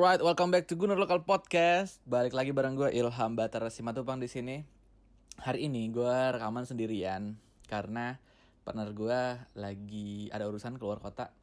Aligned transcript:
Alright, 0.00 0.24
welcome 0.24 0.48
back 0.48 0.64
to 0.64 0.80
Gunur 0.80 0.96
Local 0.96 1.20
Podcast. 1.28 2.00
Balik 2.08 2.32
lagi 2.32 2.56
bareng 2.56 2.72
gue 2.72 2.88
Ilham 2.88 3.36
Batara 3.36 3.68
Simatupang 3.68 4.16
di 4.16 4.32
sini. 4.32 4.64
Hari 5.36 5.68
ini 5.68 5.92
gue 5.92 6.16
rekaman 6.32 6.64
sendirian 6.64 7.36
karena 7.68 8.16
partner 8.64 8.96
gue 8.96 9.20
lagi 9.60 10.32
ada 10.32 10.48
urusan 10.48 10.80
keluar 10.80 11.04
kota. 11.04 11.36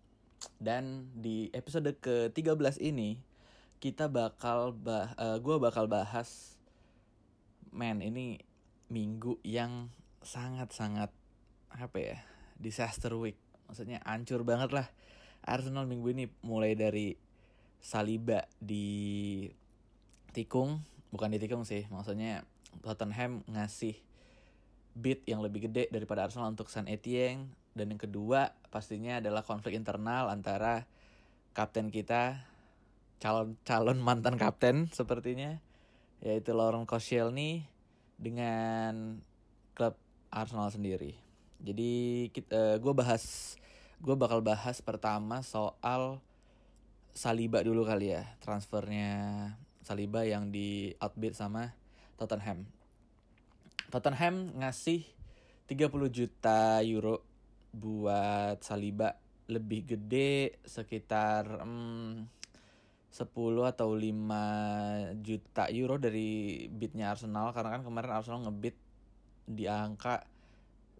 Dan 0.57 1.13
di 1.13 1.53
episode 1.53 2.01
ke-13 2.01 2.81
ini 2.81 3.21
kita 3.77 4.09
bakal 4.09 4.73
bah 4.73 5.13
uh, 5.21 5.37
gue 5.37 5.61
bakal 5.61 5.85
bahas 5.85 6.57
man 7.69 8.01
ini 8.01 8.41
minggu 8.89 9.37
yang 9.45 9.93
sangat-sangat 10.25 11.13
apa 11.77 11.97
ya 12.01 12.17
disaster 12.57 13.13
week 13.21 13.37
maksudnya 13.69 14.01
hancur 14.01 14.41
banget 14.41 14.73
lah 14.73 14.89
Arsenal 15.45 15.85
minggu 15.85 16.09
ini 16.09 16.25
mulai 16.41 16.73
dari 16.73 17.26
Saliba 17.81 18.45
di 18.59 19.47
tikung 20.35 20.83
bukan 21.09 21.31
di 21.31 21.39
tikung 21.39 21.63
sih 21.63 21.87
maksudnya 21.89 22.43
Tottenham 22.83 23.41
ngasih 23.47 23.95
bid 24.97 25.23
yang 25.29 25.41
lebih 25.41 25.69
gede 25.69 25.87
daripada 25.89 26.25
Arsenal 26.25 26.51
untuk 26.51 26.69
San 26.69 26.89
Etienne 26.89 27.53
dan 27.77 27.93
yang 27.93 28.01
kedua 28.01 28.53
pastinya 28.73 29.21
adalah 29.21 29.45
konflik 29.45 29.77
internal 29.77 30.29
antara 30.33 30.89
kapten 31.53 31.89
kita 31.89 32.41
calon 33.17 33.57
calon 33.65 33.97
mantan 33.97 34.37
kapten 34.37 34.89
sepertinya 34.93 35.57
yaitu 36.21 36.53
Laurent 36.53 36.85
Koscielny 36.89 37.65
dengan 38.17 39.21
klub 39.77 39.93
Arsenal 40.33 40.73
sendiri. 40.73 41.13
Jadi 41.61 42.27
kita, 42.33 42.53
uh, 42.53 42.75
gue 42.81 42.93
bahas 42.93 43.55
gue 43.97 44.13
bakal 44.13 44.41
bahas 44.45 44.81
pertama 44.81 45.41
soal 45.41 46.21
Saliba 47.17 47.65
dulu 47.65 47.81
kali 47.81 48.13
ya 48.13 48.37
transfernya 48.45 49.09
Saliba 49.81 50.21
yang 50.21 50.53
di 50.53 50.93
outbid 51.01 51.33
sama 51.33 51.73
Tottenham. 52.13 52.69
Tottenham 53.89 54.53
ngasih 54.61 55.01
30 55.65 56.13
juta 56.13 56.77
euro 56.85 57.25
buat 57.73 58.61
Saliba. 58.61 59.17
Lebih 59.49 59.97
gede 59.97 60.61
sekitar 60.61 61.65
hmm, 61.65 62.29
10 63.09 63.17
atau 63.65 63.89
5 63.97 65.17
juta 65.25 65.73
euro 65.73 65.97
dari 65.97 66.69
bidnya 66.69 67.17
Arsenal. 67.17 67.49
Karena 67.49 67.79
kan 67.79 67.81
kemarin 67.81 68.13
Arsenal 68.13 68.45
ngebid 68.45 68.77
di 69.49 69.65
angka 69.65 70.21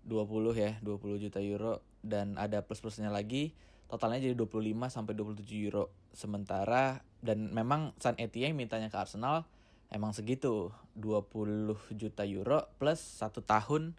20 0.02 0.18
ya, 0.58 0.81
20 0.81 1.22
juta 1.30 1.38
euro. 1.46 1.86
Dan 2.02 2.42
ada 2.42 2.66
plus-plusnya 2.66 3.14
lagi 3.14 3.54
totalnya 3.88 4.20
jadi 4.20 4.36
25 4.36 4.88
sampai 4.92 5.14
27 5.16 5.68
euro. 5.68 5.92
Sementara 6.12 7.02
dan 7.24 7.52
memang 7.52 7.96
San 8.00 8.20
Etienne 8.20 8.56
mintanya 8.56 8.92
ke 8.92 8.98
Arsenal 9.00 9.48
emang 9.88 10.12
segitu 10.12 10.75
20 11.00 11.75
juta 11.96 12.28
euro 12.28 12.68
plus 12.76 13.00
satu 13.00 13.40
tahun 13.40 13.96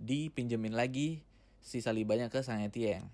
dipinjemin 0.00 0.76
lagi 0.76 1.24
si 1.60 1.80
Salibanya 1.80 2.28
ke 2.28 2.40
San 2.44 2.60
Etienne. 2.60 3.08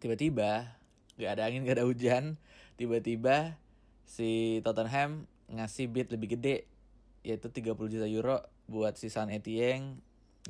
Tiba-tiba 0.00 0.76
gak 1.16 1.30
ada 1.38 1.48
angin 1.48 1.64
gak 1.64 1.80
ada 1.80 1.86
hujan, 1.88 2.36
tiba-tiba 2.76 3.56
si 4.04 4.60
Tottenham 4.60 5.24
ngasih 5.48 5.88
bid 5.88 6.12
lebih 6.12 6.36
gede 6.36 6.68
yaitu 7.24 7.48
30 7.48 7.76
juta 7.88 8.06
euro 8.08 8.44
buat 8.68 8.96
si 9.00 9.08
San 9.08 9.32
Etienne 9.32 10.00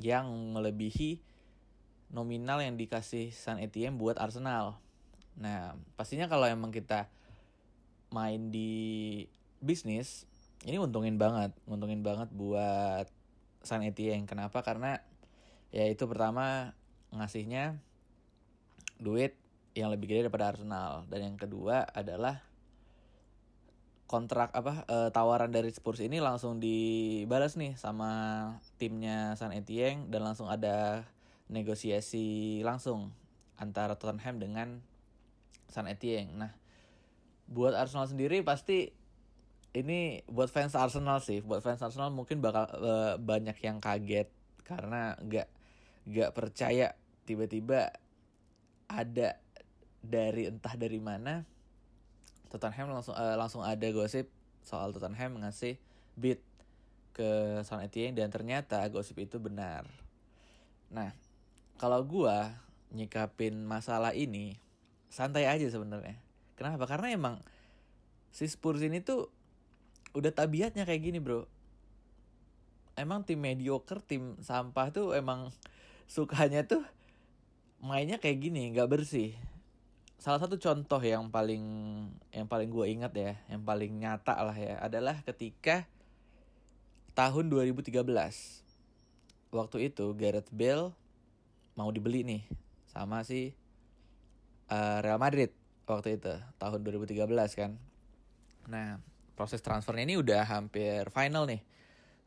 yang 0.03 0.27
melebihi 0.51 1.23
nominal 2.13 2.61
yang 2.61 2.77
dikasih 2.77 3.33
San 3.33 3.57
Etienne 3.57 3.97
buat 3.97 4.17
Arsenal. 4.21 4.77
Nah, 5.35 5.75
pastinya 5.99 6.29
kalau 6.31 6.47
emang 6.47 6.71
kita 6.71 7.09
main 8.13 8.53
di 8.53 9.25
bisnis, 9.59 10.29
ini 10.63 10.79
untungin 10.79 11.19
banget, 11.19 11.51
untungin 11.67 12.05
banget 12.05 12.31
buat 12.31 13.09
San 13.65 13.81
Etienne. 13.81 14.29
Kenapa? 14.29 14.61
Karena 14.61 15.01
ya 15.75 15.85
itu 15.89 16.07
pertama 16.07 16.71
ngasihnya 17.11 17.79
duit 18.95 19.35
yang 19.75 19.91
lebih 19.91 20.07
gede 20.07 20.27
daripada 20.27 20.55
Arsenal 20.55 21.03
dan 21.11 21.19
yang 21.19 21.35
kedua 21.35 21.83
adalah 21.91 22.39
kontrak 24.07 24.53
apa 24.55 24.87
e, 24.87 24.97
tawaran 25.11 25.51
dari 25.51 25.67
Spurs 25.75 25.99
ini 25.99 26.23
langsung 26.23 26.63
dibalas 26.63 27.59
nih 27.59 27.75
sama 27.75 28.11
timnya 28.79 29.35
San 29.35 29.51
Etienne 29.51 30.07
dan 30.07 30.23
langsung 30.23 30.47
ada 30.47 31.03
negosiasi 31.49 32.59
langsung 32.65 33.13
antara 33.55 33.95
Tottenham 33.95 34.41
dengan 34.41 34.67
San 35.69 35.87
Etienne. 35.87 36.31
Nah, 36.33 36.51
buat 37.45 37.77
Arsenal 37.77 38.09
sendiri 38.09 38.41
pasti 38.41 38.91
ini 39.75 40.23
buat 40.31 40.47
fans 40.47 40.73
Arsenal 40.73 41.19
sih, 41.19 41.43
buat 41.43 41.59
fans 41.59 41.83
Arsenal 41.83 42.09
mungkin 42.09 42.39
bakal 42.39 42.65
uh, 42.79 43.15
banyak 43.19 43.59
yang 43.61 43.83
kaget 43.83 44.31
karena 44.65 45.13
nggak 45.21 45.47
nggak 46.09 46.31
percaya 46.33 46.95
tiba-tiba 47.25 47.93
ada 48.85 49.37
dari 50.05 50.49
entah 50.49 50.77
dari 50.77 51.01
mana 51.01 51.41
Tottenham 52.49 52.93
langsung 52.93 53.17
uh, 53.17 53.35
langsung 53.35 53.65
ada 53.65 53.87
gosip 53.89 54.29
soal 54.61 54.93
Tottenham 54.93 55.41
ngasih 55.41 55.77
bid 56.15 56.39
ke 57.15 57.61
San 57.63 57.81
Etienne 57.83 58.15
dan 58.15 58.27
ternyata 58.31 58.83
gosip 58.91 59.19
itu 59.19 59.39
benar. 59.39 59.87
Nah, 60.91 61.15
kalau 61.75 61.99
gua 62.07 62.55
nyikapin 62.95 63.67
masalah 63.67 64.15
ini 64.15 64.55
santai 65.11 65.47
aja 65.47 65.67
sebenarnya. 65.67 66.15
Kenapa? 66.55 66.87
Karena 66.87 67.11
emang 67.11 67.35
si 68.31 68.47
Spurs 68.47 68.79
ini 68.83 69.03
tuh 69.03 69.27
udah 70.15 70.31
tabiatnya 70.31 70.87
kayak 70.87 71.03
gini, 71.03 71.19
Bro. 71.19 71.47
Emang 72.95 73.27
tim 73.27 73.43
mediocre, 73.43 73.99
tim 73.99 74.39
sampah 74.39 74.87
tuh 74.91 75.11
emang 75.11 75.51
sukanya 76.07 76.63
tuh 76.63 76.83
mainnya 77.83 78.19
kayak 78.23 78.39
gini, 78.39 78.71
nggak 78.71 78.87
bersih. 78.87 79.35
Salah 80.15 80.39
satu 80.39 80.55
contoh 80.55 81.03
yang 81.03 81.27
paling 81.27 81.63
yang 82.31 82.47
paling 82.47 82.71
gue 82.71 82.87
ingat 82.87 83.11
ya, 83.11 83.35
yang 83.51 83.67
paling 83.67 83.99
nyata 83.99 84.39
lah 84.39 84.55
ya, 84.55 84.79
adalah 84.79 85.19
ketika 85.27 85.83
tahun 87.19 87.51
2013. 87.51 87.99
Waktu 89.51 89.77
itu 89.91 90.05
Gareth 90.15 90.51
Bale 90.51 90.95
mau 91.75 91.91
dibeli 91.91 92.23
nih 92.23 92.41
sama 92.87 93.21
si 93.27 93.51
uh, 94.71 94.99
Real 95.03 95.19
Madrid 95.19 95.51
waktu 95.85 96.17
itu 96.17 96.33
tahun 96.57 96.81
2013 96.81 97.27
kan. 97.53 97.71
Nah, 98.65 98.97
proses 99.37 99.61
transfernya 99.61 100.07
ini 100.07 100.15
udah 100.17 100.41
hampir 100.47 101.05
final 101.13 101.45
nih. 101.45 101.61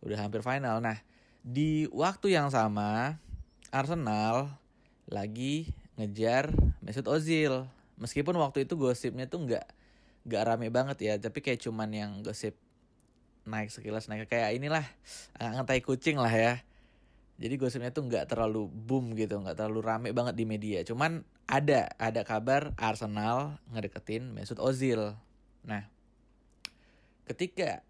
Udah 0.05 0.19
hampir 0.23 0.45
final. 0.45 0.79
Nah, 0.79 1.01
di 1.43 1.91
waktu 1.91 2.39
yang 2.39 2.53
sama 2.53 3.19
Arsenal 3.75 4.53
lagi 5.11 5.73
ngejar 5.99 6.55
Mesut 6.85 7.09
Ozil. 7.11 7.67
Meskipun 7.99 8.39
waktu 8.39 8.63
itu 8.63 8.79
gosipnya 8.79 9.27
tuh 9.27 9.43
nggak 9.43 9.67
nggak 10.29 10.43
rame 10.47 10.69
banget 10.71 10.99
ya, 11.03 11.15
tapi 11.19 11.43
kayak 11.43 11.59
cuman 11.59 11.91
yang 11.91 12.11
gosip 12.23 12.55
naik 13.49 13.73
sekilas 13.73 14.13
naik 14.13 14.29
kayak 14.29 14.61
inilah 14.61 14.85
ngetai 15.41 15.81
kucing 15.81 16.21
lah 16.21 16.29
ya 16.29 16.61
jadi 17.39 17.55
gosipnya 17.55 17.95
tuh 17.95 18.11
nggak 18.11 18.35
terlalu 18.35 18.67
boom 18.67 19.15
gitu, 19.15 19.39
nggak 19.39 19.55
terlalu 19.63 19.81
rame 19.81 20.09
banget 20.11 20.35
di 20.35 20.43
media. 20.43 20.83
Cuman 20.83 21.23
ada 21.47 21.87
ada 21.95 22.27
kabar 22.27 22.75
Arsenal 22.75 23.63
ngedeketin 23.71 24.35
Mesut 24.35 24.59
Ozil. 24.59 25.15
Nah, 25.63 25.87
ketika 27.31 27.87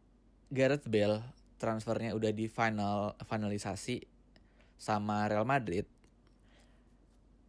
Gareth 0.53 0.85
Bale 0.85 1.25
transfernya 1.56 2.12
udah 2.12 2.29
di 2.29 2.47
final 2.53 3.17
finalisasi 3.25 4.05
sama 4.77 5.25
Real 5.33 5.49
Madrid, 5.49 5.89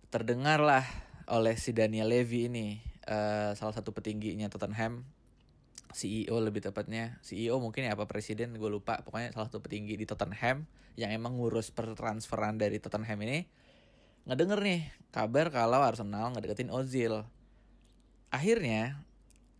terdengarlah 0.07 0.87
oleh 1.27 1.59
si 1.59 1.75
Daniel 1.75 2.09
Levy 2.09 2.47
ini 2.47 2.79
uh, 3.11 3.51
salah 3.59 3.75
satu 3.75 3.91
petingginya 3.91 4.47
Tottenham 4.47 5.03
CEO 5.89 6.37
lebih 6.37 6.61
tepatnya. 6.61 7.17
CEO 7.25 7.57
mungkin 7.57 7.89
ya 7.89 7.97
apa 7.97 8.05
presiden 8.05 8.53
gue 8.55 8.69
lupa. 8.69 9.01
Pokoknya 9.01 9.33
salah 9.33 9.49
satu 9.49 9.61
petinggi 9.65 9.97
di 9.97 10.05
Tottenham 10.05 10.69
yang 10.93 11.09
emang 11.09 11.37
ngurus 11.37 11.73
pertransferan 11.73 12.61
dari 12.61 12.77
Tottenham 12.77 13.17
ini. 13.25 13.49
Ngedenger 14.29 14.59
nih 14.61 14.81
kabar 15.09 15.49
kalau 15.49 15.81
Arsenal 15.81 16.29
ngedeketin 16.37 16.69
Ozil. 16.69 17.25
Akhirnya 18.29 19.01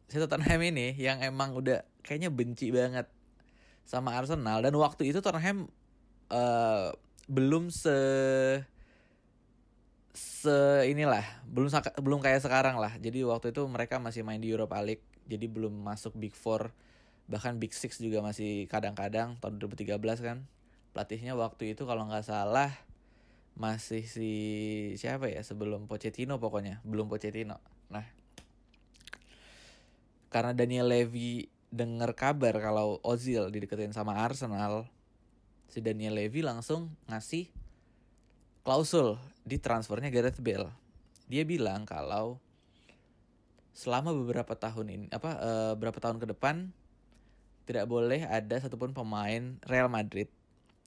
si 0.06 0.22
Tottenham 0.22 0.62
ini 0.62 0.94
yang 0.98 1.22
emang 1.26 1.58
udah 1.58 1.82
kayaknya 2.06 2.30
benci 2.30 2.70
banget 2.70 3.10
sama 3.90 4.14
Arsenal. 4.14 4.62
Dan 4.62 4.78
waktu 4.78 5.10
itu 5.10 5.26
Tottenham 5.26 5.66
uh, 6.30 6.94
belum 7.26 7.74
se 7.74 7.98
se 10.14 10.86
inilah 10.90 11.26
belum 11.50 11.74
belum 12.06 12.20
kayak 12.22 12.46
sekarang 12.46 12.78
lah. 12.78 12.94
Jadi 13.02 13.26
waktu 13.26 13.50
itu 13.50 13.66
mereka 13.66 13.98
masih 13.98 14.22
main 14.22 14.38
di 14.38 14.54
Europa 14.54 14.78
League 14.86 15.06
jadi 15.30 15.46
belum 15.46 15.72
masuk 15.86 16.18
Big 16.18 16.34
Four. 16.34 16.74
Bahkan 17.30 17.62
Big 17.62 17.78
Six 17.78 18.02
juga 18.02 18.26
masih 18.26 18.66
kadang-kadang 18.66 19.38
tahun 19.38 19.62
2013 19.62 19.96
kan 20.26 20.50
pelatihnya 20.90 21.38
waktu 21.38 21.78
itu 21.78 21.86
kalau 21.86 22.10
nggak 22.10 22.26
salah 22.26 22.74
masih 23.54 24.08
si 24.08 24.32
siapa 24.98 25.30
ya 25.30 25.46
sebelum 25.46 25.86
Pochettino 25.86 26.42
pokoknya 26.42 26.82
belum 26.82 27.06
Pochettino. 27.06 27.62
Nah 27.94 28.08
karena 30.34 30.58
Daniel 30.58 30.90
Levy 30.90 31.50
dengar 31.70 32.18
kabar 32.18 32.58
kalau 32.58 32.98
Ozil 33.06 33.54
dideketin 33.54 33.94
sama 33.94 34.18
Arsenal 34.18 34.90
si 35.70 35.86
Daniel 35.86 36.18
Levy 36.18 36.42
langsung 36.42 36.90
ngasih 37.06 37.54
klausul 38.66 39.22
di 39.46 39.62
transfernya 39.62 40.10
Gareth 40.10 40.42
Bale. 40.42 40.74
Dia 41.30 41.46
bilang 41.46 41.86
kalau 41.86 42.42
selama 43.80 44.12
beberapa 44.12 44.60
tahun 44.60 44.92
ini 44.92 45.08
apa 45.08 45.40
uh, 45.40 45.74
berapa 45.80 45.96
tahun 45.96 46.20
ke 46.20 46.36
depan 46.36 46.68
tidak 47.64 47.88
boleh 47.88 48.28
ada 48.28 48.60
satupun 48.60 48.92
pemain 48.92 49.56
Real 49.64 49.88
Madrid 49.88 50.28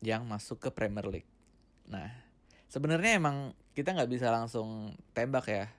yang 0.05 0.29
masuk 0.29 0.61
ke 0.61 0.69
Premier 0.75 1.07
League. 1.09 1.31
Nah, 1.89 2.11
sebenarnya 2.69 3.17
emang 3.17 3.57
kita 3.73 3.97
nggak 3.97 4.11
bisa 4.13 4.29
langsung 4.29 4.93
tembak 5.17 5.49
ya. 5.49 5.73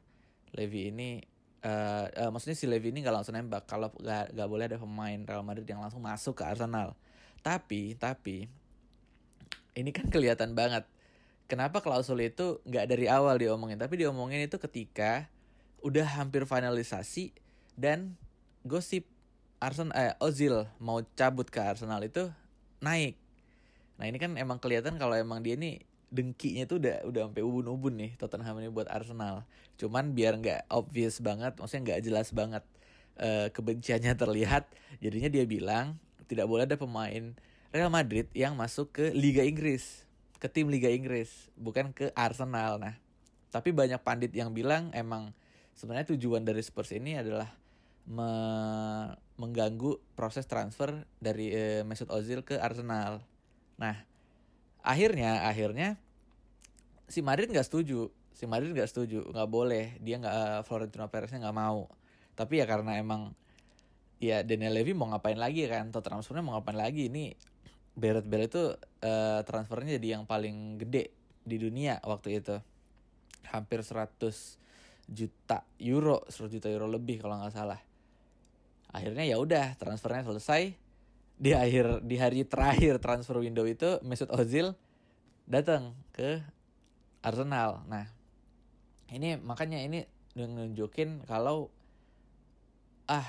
Levy 0.57 0.89
ini 0.89 1.21
uh, 1.61 2.07
uh, 2.07 2.29
maksudnya 2.33 2.57
si 2.57 2.65
Levy 2.65 2.89
ini 2.89 3.05
nggak 3.05 3.13
langsung 3.13 3.37
nembak 3.37 3.69
kalau 3.69 3.93
nggak 3.99 4.49
boleh 4.49 4.65
ada 4.65 4.79
pemain 4.81 5.19
Real 5.21 5.45
Madrid 5.45 5.69
yang 5.69 5.83
langsung 5.85 6.01
masuk 6.01 6.41
ke 6.41 6.43
Arsenal. 6.49 6.97
Tapi 7.45 7.93
tapi 7.99 8.49
ini 9.77 9.89
kan 9.93 10.09
kelihatan 10.09 10.57
banget. 10.57 10.87
Kenapa 11.45 11.83
klausul 11.83 12.25
itu 12.25 12.63
nggak 12.63 12.89
dari 12.89 13.05
awal 13.05 13.37
diomongin? 13.37 13.77
Tapi 13.77 14.01
diomongin 14.01 14.47
itu 14.47 14.57
ketika 14.57 15.27
udah 15.83 16.07
hampir 16.17 16.47
finalisasi 16.47 17.35
dan 17.75 18.15
gosip 18.63 19.03
Arsenal 19.59 19.95
eh, 19.95 20.15
Ozil 20.23 20.67
mau 20.79 21.03
cabut 21.15 21.47
ke 21.47 21.59
Arsenal 21.59 22.01
itu 22.03 22.31
naik 22.79 23.19
nah 23.99 24.09
ini 24.09 24.17
kan 24.17 24.33
emang 24.39 24.57
kelihatan 24.57 24.97
kalau 24.97 25.13
emang 25.13 25.43
dia 25.43 25.59
ini 25.59 25.83
dengkinya 26.13 26.69
tuh 26.69 26.77
udah 26.77 27.09
udah 27.09 27.21
sampai 27.25 27.41
ubun-ubun 27.41 27.97
nih 27.97 28.11
Tottenham 28.21 28.61
ini 28.61 28.69
buat 28.69 28.85
Arsenal. 28.85 29.49
Cuman 29.81 30.13
biar 30.13 30.37
nggak 30.37 30.69
obvious 30.69 31.17
banget, 31.17 31.57
maksudnya 31.57 31.81
nggak 31.89 32.01
jelas 32.05 32.29
banget 32.29 32.63
uh, 33.17 33.49
kebenciannya 33.49 34.13
terlihat, 34.13 34.69
jadinya 35.01 35.33
dia 35.33 35.49
bilang 35.49 35.97
tidak 36.29 36.45
boleh 36.45 36.69
ada 36.69 36.77
pemain 36.77 37.33
Real 37.73 37.89
Madrid 37.89 38.29
yang 38.37 38.53
masuk 38.53 38.93
ke 38.93 39.09
Liga 39.17 39.41
Inggris, 39.41 40.05
ke 40.37 40.45
tim 40.45 40.69
Liga 40.69 40.93
Inggris, 40.93 41.49
bukan 41.57 41.89
ke 41.89 42.13
Arsenal. 42.13 42.77
Nah, 42.77 42.93
tapi 43.49 43.73
banyak 43.73 43.97
pandit 44.05 44.29
yang 44.37 44.53
bilang 44.53 44.93
emang 44.93 45.33
sebenarnya 45.77 46.15
tujuan 46.15 46.45
dari 46.45 46.61
Spurs 46.61 46.93
ini 46.93 47.17
adalah 47.17 47.49
me 48.03 48.29
mengganggu 49.33 49.97
proses 50.13 50.45
transfer 50.45 50.93
dari 51.17 51.49
uh, 51.55 51.81
Mesut 51.87 52.11
Ozil 52.13 52.45
ke 52.45 52.61
Arsenal. 52.61 53.25
Nah, 53.81 53.97
akhirnya 54.85 55.49
akhirnya 55.49 55.97
si 57.09 57.25
Madrid 57.25 57.49
nggak 57.49 57.65
setuju. 57.65 58.13
Si 58.33 58.45
Madrid 58.45 58.75
nggak 58.77 58.89
setuju 58.89 59.25
nggak 59.25 59.49
boleh. 59.49 59.97
Dia 60.03 60.21
nggak 60.21 60.35
uh, 60.35 60.61
Florentino 60.67 61.09
Pereznya 61.09 61.41
nggak 61.41 61.57
mau. 61.57 61.89
Tapi 62.37 62.61
ya 62.61 62.65
karena 62.69 63.01
emang 63.01 63.33
ya 64.21 64.45
Daniel 64.45 64.77
Levy 64.77 64.93
mau 64.93 65.09
ngapain 65.09 65.39
lagi 65.39 65.65
kan? 65.65 65.89
Atau 65.89 66.05
transfernya 66.05 66.45
mau 66.45 66.59
ngapain 66.59 66.77
lagi? 66.77 67.09
Ini 67.09 67.33
Barrett 67.93 68.25
Bale 68.25 68.49
itu 68.49 68.73
uh, 69.03 69.39
transfernya 69.45 69.97
jadi 69.97 70.17
yang 70.19 70.29
paling 70.29 70.77
gede 70.77 71.13
di 71.41 71.57
dunia 71.57 71.97
waktu 72.05 72.37
itu. 72.37 72.57
Hampir 73.49 73.81
100 73.81 74.62
juta 75.07 75.67
euro 75.79 76.23
100 76.31 76.53
juta 76.59 76.67
euro 76.71 76.87
lebih 76.87 77.19
kalau 77.19 77.39
nggak 77.39 77.53
salah. 77.53 77.81
Akhirnya 78.93 79.25
ya 79.25 79.41
udah 79.41 79.75
transfernya 79.75 80.23
selesai. 80.27 80.77
Di 81.33 81.51
akhir 81.57 82.05
di 82.05 82.15
hari 82.21 82.45
terakhir 82.45 83.01
transfer 83.01 83.41
window 83.41 83.65
itu 83.65 83.97
Mesut 84.05 84.29
Ozil 84.29 84.77
datang 85.49 85.97
ke 86.13 86.39
Arsenal. 87.25 87.83
Nah, 87.89 88.05
ini 89.09 89.35
makanya 89.41 89.81
ini 89.81 90.05
nunjukin 90.37 91.25
kalau 91.25 91.73
ah 93.09 93.27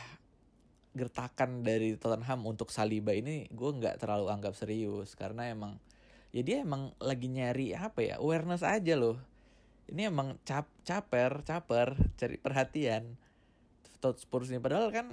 gertakan 0.95 1.67
dari 1.67 1.99
Tottenham 1.99 2.47
untuk 2.47 2.71
Saliba 2.71 3.11
ini 3.11 3.51
gue 3.51 3.71
nggak 3.73 3.99
terlalu 3.99 4.31
anggap 4.31 4.55
serius. 4.55 5.17
Karena 5.19 5.51
emang 5.51 5.81
ya 6.31 6.43
emang 6.61 6.91
lagi 6.99 7.31
nyari 7.31 7.73
apa 7.79 8.03
ya 8.03 8.15
awareness 8.19 8.67
aja 8.67 8.99
loh 8.99 9.34
ini 9.91 10.09
emang 10.09 10.41
cap 10.47 10.69
caper 10.87 11.45
caper 11.45 11.97
cari 12.17 12.37
perhatian. 12.41 13.17
Tot 14.01 14.21
Spurs 14.21 14.53
ini 14.53 14.61
padahal 14.61 14.93
kan 14.93 15.13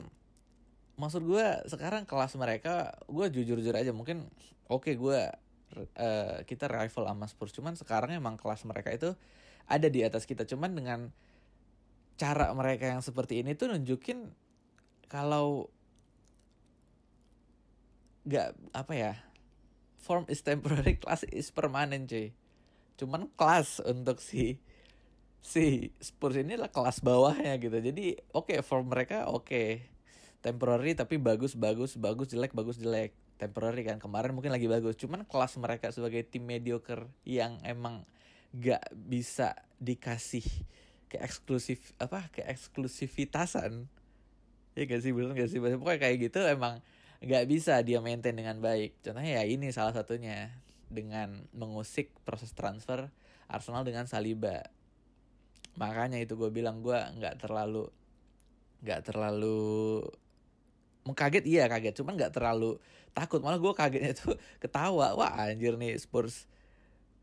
maksud 0.99 1.23
gue 1.23 1.45
sekarang 1.71 2.03
kelas 2.03 2.35
mereka 2.35 2.93
gue 3.07 3.25
jujur 3.31 3.57
jujur 3.57 3.73
aja 3.73 3.95
mungkin 3.95 4.27
oke 4.67 4.85
okay, 4.91 4.93
gue 4.99 5.19
uh, 5.97 6.37
kita 6.43 6.67
rival 6.67 7.07
sama 7.07 7.25
Spurs. 7.27 7.55
Cuman 7.55 7.75
sekarang 7.75 8.15
emang 8.15 8.35
kelas 8.39 8.63
mereka 8.67 8.91
itu 8.91 9.15
ada 9.67 9.87
di 9.87 10.03
atas 10.03 10.27
kita. 10.27 10.43
Cuman 10.47 10.75
dengan 10.75 11.11
cara 12.19 12.53
mereka 12.53 12.85
yang 12.85 13.01
seperti 13.01 13.41
ini 13.41 13.57
tuh 13.57 13.73
nunjukin 13.73 14.29
kalau 15.09 15.73
nggak 18.21 18.53
apa 18.77 18.93
ya 18.93 19.13
form 19.97 20.29
is 20.29 20.45
temporary 20.45 20.97
class 21.01 21.25
is 21.33 21.49
permanent 21.49 22.05
cuy 22.05 22.29
cuman 22.99 23.27
kelas 23.35 23.83
untuk 23.85 24.19
si 24.19 24.59
si 25.41 25.89
Spurs 25.97 26.37
ini 26.37 26.55
lah 26.57 26.69
kelas 26.69 27.01
bawahnya 27.01 27.57
gitu. 27.57 27.77
Jadi 27.77 28.17
oke 28.35 28.55
okay, 28.55 28.59
form 28.61 28.89
mereka 28.91 29.29
oke. 29.29 29.47
Okay 29.47 29.91
temporary 30.41 30.97
tapi 30.97 31.21
bagus 31.21 31.53
bagus 31.53 31.95
bagus 31.95 32.33
jelek 32.33 32.51
bagus 32.51 32.81
jelek. 32.81 33.13
Temporary 33.37 33.81
kan 33.85 33.97
kemarin 33.97 34.37
mungkin 34.37 34.53
lagi 34.53 34.69
bagus. 34.69 34.97
Cuman 34.97 35.25
kelas 35.25 35.57
mereka 35.57 35.89
sebagai 35.89 36.21
tim 36.25 36.45
mediocre 36.45 37.09
yang 37.25 37.57
emang 37.65 38.05
gak 38.53 38.85
bisa 38.93 39.57
dikasih 39.81 40.45
ke 41.09 41.17
eksklusif 41.17 41.93
apa 41.97 42.29
ke 42.29 42.45
eksklusivitasan. 42.45 43.89
Ya 44.77 44.83
gak 44.85 45.01
sih? 45.01 45.09
Bener 45.09 45.33
gak 45.33 45.49
sih? 45.49 45.57
Pokoknya 45.57 45.97
kayak 45.97 46.17
gitu 46.29 46.37
emang 46.45 46.85
gak 47.21 47.49
bisa 47.49 47.81
dia 47.81 47.97
maintain 47.97 48.37
dengan 48.37 48.61
baik. 48.61 49.01
Contohnya 49.01 49.41
ya 49.41 49.43
ini 49.49 49.73
salah 49.73 49.93
satunya 49.97 50.53
dengan 50.91 51.47
mengusik 51.55 52.11
proses 52.27 52.51
transfer 52.51 53.07
Arsenal 53.47 53.87
dengan 53.87 54.07
Saliba. 54.07 54.63
Makanya 55.79 56.19
itu 56.19 56.35
gue 56.35 56.51
bilang 56.51 56.83
gue 56.83 56.95
nggak 56.95 57.39
terlalu 57.43 57.87
nggak 58.83 59.01
terlalu 59.07 60.03
mengkaget. 61.07 61.43
Iya 61.47 61.67
kaget. 61.71 62.03
Cuman 62.03 62.19
nggak 62.19 62.35
terlalu 62.35 62.79
takut. 63.15 63.39
Malah 63.39 63.59
gue 63.59 63.73
kagetnya 63.75 64.13
tuh 64.21 64.35
ketawa. 64.59 65.15
Wah 65.15 65.47
anjir 65.47 65.75
nih 65.79 65.95
Spurs 65.99 66.47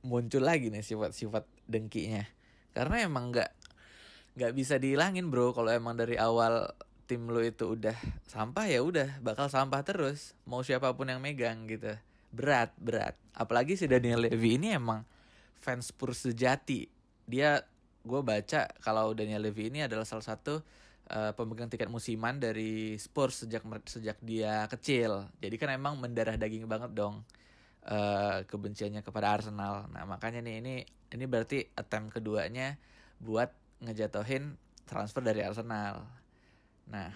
muncul 0.04 0.44
lagi 0.44 0.72
nih 0.72 0.84
sifat-sifat 0.84 1.44
dengkinya. 1.68 2.24
Karena 2.72 3.04
emang 3.04 3.32
nggak 3.32 3.50
nggak 4.40 4.52
bisa 4.56 4.76
dihilangin 4.76 5.28
bro. 5.28 5.52
Kalau 5.52 5.68
emang 5.72 5.96
dari 5.96 6.16
awal 6.20 6.72
tim 7.08 7.24
lo 7.32 7.40
itu 7.40 7.72
udah 7.72 7.96
sampah 8.28 8.68
ya 8.68 8.84
udah 8.84 9.20
bakal 9.24 9.48
sampah 9.48 9.80
terus. 9.84 10.36
Mau 10.44 10.60
siapa 10.60 10.92
pun 10.92 11.08
yang 11.08 11.20
megang 11.20 11.64
gitu 11.68 11.96
berat 12.28 12.76
berat 12.76 13.16
apalagi 13.32 13.74
si 13.78 13.88
Daniel 13.88 14.28
Levy 14.28 14.60
ini 14.60 14.76
emang 14.76 15.04
fans 15.56 15.90
Spurs 15.90 16.28
sejati 16.28 16.88
dia 17.28 17.60
gue 18.08 18.20
baca 18.24 18.68
kalau 18.80 19.12
Daniel 19.12 19.44
Levy 19.44 19.68
ini 19.68 19.84
adalah 19.84 20.08
salah 20.08 20.24
satu 20.24 20.64
uh, 21.12 21.32
pemegang 21.36 21.68
tiket 21.68 21.92
musiman 21.92 22.40
dari 22.40 22.96
Spurs 22.96 23.44
sejak 23.44 23.64
sejak 23.84 24.16
dia 24.24 24.64
kecil. 24.72 25.28
Jadi 25.40 25.56
kan 25.60 25.68
emang 25.72 26.00
mendarah 26.00 26.40
daging 26.40 26.64
banget 26.64 26.96
dong 26.96 27.24
uh, 27.84 28.44
kebenciannya 28.48 29.04
kepada 29.04 29.36
Arsenal. 29.36 29.88
Nah 29.92 30.08
makanya 30.08 30.40
nih 30.40 30.64
ini 30.64 30.74
ini 31.12 31.24
berarti 31.28 31.68
attempt 31.76 32.16
keduanya 32.16 32.80
buat 33.20 33.52
ngejatohin 33.84 34.56
transfer 34.88 35.20
dari 35.20 35.44
Arsenal. 35.44 36.08
Nah 36.88 37.12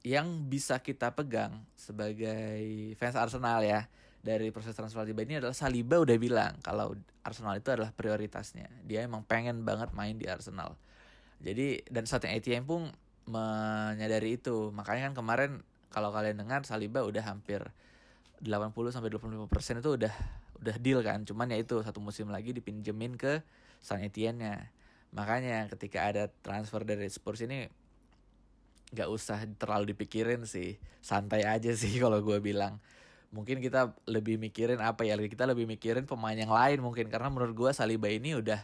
yang 0.00 0.48
bisa 0.48 0.80
kita 0.80 1.12
pegang 1.12 1.64
sebagai 1.76 2.60
fans 2.96 3.16
Arsenal 3.16 3.60
ya 3.60 3.84
dari 4.20 4.52
proses 4.52 4.76
transfer 4.76 5.04
Saliba 5.04 5.24
ini 5.24 5.40
adalah 5.40 5.56
Saliba 5.56 6.00
udah 6.00 6.16
bilang 6.20 6.56
kalau 6.60 6.96
Arsenal 7.24 7.56
itu 7.56 7.68
adalah 7.72 7.92
prioritasnya. 7.92 8.68
Dia 8.84 9.04
emang 9.04 9.24
pengen 9.24 9.64
banget 9.64 9.92
main 9.92 10.16
di 10.16 10.28
Arsenal 10.28 10.76
jadi 11.40 11.80
dan 11.88 12.04
starting 12.04 12.36
ATM 12.36 12.64
pun 12.68 12.82
menyadari 13.24 14.36
itu. 14.36 14.68
Makanya 14.76 15.10
kan 15.10 15.14
kemarin 15.16 15.50
kalau 15.88 16.12
kalian 16.12 16.36
dengar 16.36 16.62
Saliba 16.68 17.00
udah 17.02 17.24
hampir 17.24 17.64
80 18.44 18.72
sampai 18.92 19.10
25% 19.12 19.80
itu 19.80 19.90
udah 19.96 20.14
udah 20.60 20.76
deal 20.76 21.00
kan. 21.00 21.24
Cuman 21.24 21.48
ya 21.48 21.56
itu 21.56 21.80
satu 21.80 21.98
musim 22.04 22.28
lagi 22.28 22.52
dipinjemin 22.52 23.16
ke 23.16 23.40
San 23.80 24.04
Etienne-nya. 24.04 24.68
Makanya 25.16 25.66
ketika 25.72 26.06
ada 26.06 26.28
transfer 26.44 26.84
dari 26.84 27.08
Spurs 27.08 27.40
ini 27.40 27.66
nggak 28.90 29.08
usah 29.08 29.46
terlalu 29.58 29.94
dipikirin 29.94 30.46
sih. 30.46 30.78
Santai 31.00 31.46
aja 31.46 31.70
sih 31.74 31.96
kalau 32.02 32.20
gue 32.20 32.38
bilang. 32.38 32.78
Mungkin 33.30 33.62
kita 33.62 33.94
lebih 34.10 34.42
mikirin 34.42 34.82
apa 34.82 35.06
ya? 35.06 35.14
Kita 35.14 35.46
lebih 35.46 35.66
mikirin 35.66 36.02
pemain 36.02 36.34
yang 36.34 36.50
lain 36.50 36.82
mungkin 36.82 37.06
karena 37.06 37.30
menurut 37.30 37.54
gue 37.54 37.70
Saliba 37.70 38.10
ini 38.10 38.34
udah 38.34 38.58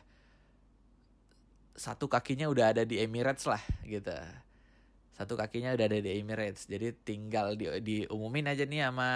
satu 1.77 2.09
kakinya 2.09 2.49
udah 2.49 2.73
ada 2.73 2.83
di 2.89 2.99
Emirates 2.99 3.45
lah 3.45 3.61
gitu 3.85 4.17
satu 5.17 5.33
kakinya 5.33 5.73
udah 5.73 5.85
ada 5.89 6.01
di 6.01 6.11
Emirates 6.13 6.69
jadi 6.69 6.93
tinggal 6.93 7.57
di 7.57 7.69
diumumin 7.81 8.53
aja 8.53 8.69
nih 8.69 8.85
sama 8.85 9.09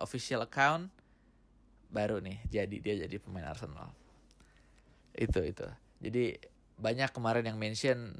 official 0.00 0.44
account 0.44 0.88
baru 1.92 2.24
nih 2.24 2.40
jadi 2.48 2.76
dia 2.80 2.94
jadi 3.04 3.16
pemain 3.20 3.48
Arsenal 3.48 3.92
itu 5.12 5.40
itu 5.44 5.68
jadi 6.00 6.40
banyak 6.80 7.12
kemarin 7.12 7.44
yang 7.44 7.60
mention 7.60 8.16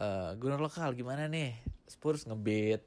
uh, 0.00 0.56
lokal 0.60 0.92
gimana 0.96 1.28
nih? 1.28 1.56
Spurs 1.86 2.26
ngebit 2.26 2.82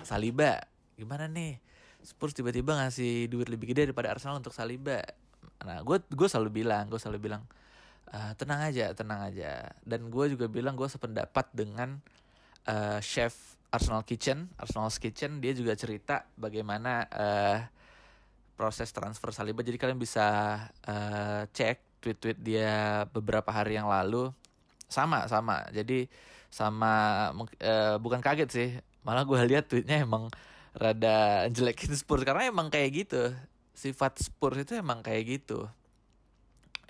Saliba 0.00 0.64
gimana 0.96 1.28
nih? 1.28 1.60
Spurs 2.00 2.32
tiba-tiba 2.32 2.72
ngasih 2.80 3.28
duit 3.28 3.48
lebih 3.52 3.76
gede 3.76 3.92
daripada 3.92 4.12
Arsenal 4.12 4.40
untuk 4.40 4.56
Saliba. 4.56 5.04
Nah 5.64 5.84
gue 5.84 6.00
gue 6.00 6.28
selalu 6.28 6.64
bilang 6.64 6.88
gue 6.88 6.96
selalu 6.96 7.30
bilang 7.30 7.42
uh, 8.12 8.32
tenang 8.36 8.64
aja 8.64 8.96
tenang 8.96 9.20
aja. 9.28 9.68
Dan 9.84 10.08
gue 10.08 10.32
juga 10.32 10.48
bilang 10.48 10.74
gue 10.74 10.88
sependapat 10.88 11.52
dengan 11.52 12.00
uh, 12.68 12.98
chef 13.04 13.60
Arsenal 13.68 14.02
Kitchen 14.02 14.48
Arsenal's 14.56 14.96
Kitchen. 14.96 15.44
Dia 15.44 15.52
juga 15.52 15.76
cerita 15.76 16.24
bagaimana 16.40 17.04
uh, 17.12 17.58
proses 18.56 18.88
transfer 18.92 19.32
Saliba. 19.32 19.60
Jadi 19.60 19.76
kalian 19.76 20.00
bisa 20.00 20.56
uh, 20.88 21.44
cek 21.52 22.00
tweet-tweet 22.00 22.40
dia 22.40 23.04
beberapa 23.12 23.52
hari 23.52 23.76
yang 23.76 23.92
lalu. 23.92 24.32
Sama 24.88 25.28
sama. 25.28 25.68
Jadi 25.70 26.08
sama 26.50 27.30
uh, 27.62 27.96
bukan 28.02 28.18
kaget 28.18 28.50
sih 28.50 28.68
malah 29.00 29.24
gue 29.24 29.38
lihat 29.48 29.70
tweetnya 29.70 30.04
emang 30.04 30.28
rada 30.76 31.46
jelekin 31.50 31.94
Spurs 31.96 32.22
karena 32.22 32.46
emang 32.46 32.70
kayak 32.70 33.06
gitu. 33.06 33.32
Sifat 33.74 34.20
Spurs 34.20 34.60
itu 34.60 34.76
emang 34.76 35.00
kayak 35.00 35.40
gitu. 35.40 35.66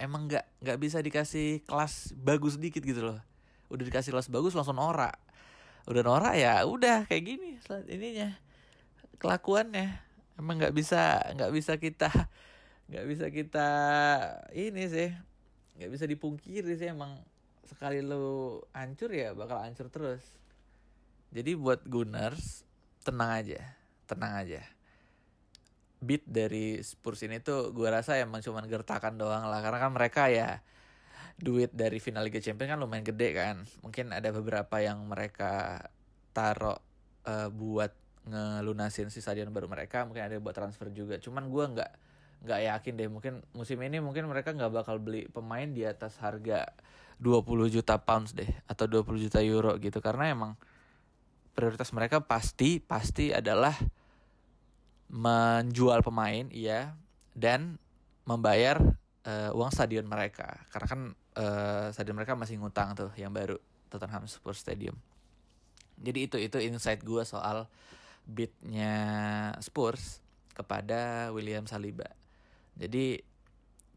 Emang 0.00 0.26
nggak 0.26 0.45
nggak 0.64 0.79
bisa 0.81 0.99
dikasih 1.00 1.62
kelas 1.64 2.17
bagus 2.17 2.57
dikit 2.59 2.83
gitu 2.83 3.05
loh. 3.05 3.21
Udah 3.71 3.85
dikasih 3.87 4.11
kelas 4.11 4.29
bagus 4.33 4.57
langsung 4.57 4.76
norak. 4.76 5.17
Udah 5.87 6.02
norak 6.02 6.35
ya 6.37 6.64
udah 6.67 7.07
kayak 7.07 7.25
gini 7.25 7.50
ininya 7.88 8.37
kelakuannya. 9.23 10.02
Emang 10.40 10.57
nggak 10.57 10.75
bisa 10.75 11.21
nggak 11.37 11.52
bisa 11.52 11.73
kita 11.76 12.11
nggak 12.90 13.07
bisa 13.07 13.26
kita 13.31 13.69
ini 14.50 14.83
sih 14.90 15.14
nggak 15.79 15.90
bisa 15.95 16.05
dipungkiri 16.11 16.75
sih 16.75 16.90
emang 16.90 17.23
sekali 17.71 18.03
lo 18.03 18.67
hancur 18.75 19.15
ya 19.15 19.31
bakal 19.31 19.62
hancur 19.62 19.87
terus. 19.87 20.27
Jadi 21.31 21.55
buat 21.55 21.87
Gunners 21.87 22.67
tenang 23.07 23.31
aja 23.39 23.81
tenang 24.11 24.33
aja. 24.43 24.62
Beat 26.03 26.27
dari 26.27 26.83
Spurs 26.83 27.23
ini 27.23 27.39
tuh 27.39 27.71
gue 27.71 27.87
rasa 27.87 28.19
emang 28.19 28.43
cuman 28.43 28.67
gertakan 28.67 29.15
doang 29.15 29.47
lah 29.47 29.62
karena 29.62 29.79
kan 29.79 29.93
mereka 29.95 30.27
ya 30.27 30.59
duit 31.39 31.71
dari 31.73 32.03
final 32.03 32.27
Liga 32.27 32.43
Champions 32.43 32.75
kan 32.75 32.81
lumayan 32.83 33.07
gede 33.07 33.31
kan. 33.39 33.62
Mungkin 33.87 34.11
ada 34.11 34.35
beberapa 34.35 34.83
yang 34.83 35.07
mereka 35.07 35.87
taruh 36.35 36.77
uh, 37.29 37.49
buat 37.55 37.95
ngelunasin 38.27 39.09
si 39.09 39.23
stadion 39.23 39.49
baru 39.55 39.71
mereka 39.71 40.05
mungkin 40.05 40.27
ada 40.27 40.35
buat 40.43 40.57
transfer 40.57 40.91
juga. 40.91 41.23
Cuman 41.23 41.47
gue 41.47 41.65
nggak 41.79 41.93
nggak 42.41 42.61
yakin 42.73 42.93
deh 42.97 43.09
mungkin 43.12 43.35
musim 43.53 43.77
ini 43.85 44.00
mungkin 44.00 44.25
mereka 44.25 44.57
nggak 44.57 44.73
bakal 44.73 44.97
beli 44.97 45.29
pemain 45.29 45.69
di 45.69 45.85
atas 45.85 46.17
harga 46.25 46.73
20 47.21 47.69
juta 47.69 48.00
pounds 48.00 48.33
deh 48.33 48.49
atau 48.65 48.89
20 48.89 49.21
juta 49.21 49.45
euro 49.45 49.77
gitu. 49.77 50.00
Karena 50.00 50.33
emang 50.33 50.57
prioritas 51.53 51.93
mereka 51.93 52.25
pasti 52.25 52.81
pasti 52.81 53.31
adalah 53.31 53.77
menjual 55.11 56.00
pemain 56.00 56.47
iya 56.49 56.97
dan 57.37 57.77
membayar 58.25 58.81
uh, 59.29 59.50
uang 59.53 59.71
stadion 59.71 60.09
mereka. 60.09 60.65
Karena 60.73 60.87
kan 60.89 61.00
uh, 61.37 61.87
stadion 61.93 62.17
mereka 62.17 62.35
masih 62.35 62.57
ngutang 62.57 62.97
tuh 62.97 63.12
yang 63.21 63.31
baru 63.31 63.61
Tottenham 63.93 64.25
Sports 64.25 64.65
Stadium. 64.65 64.97
Jadi 66.00 66.19
itu 66.25 66.37
itu 66.41 66.57
insight 66.65 67.05
gue 67.05 67.21
soal 67.29 67.69
beatnya 68.25 68.97
Spurs 69.61 70.25
kepada 70.57 71.29
William 71.37 71.69
Saliba. 71.69 72.09
Jadi 72.81 73.21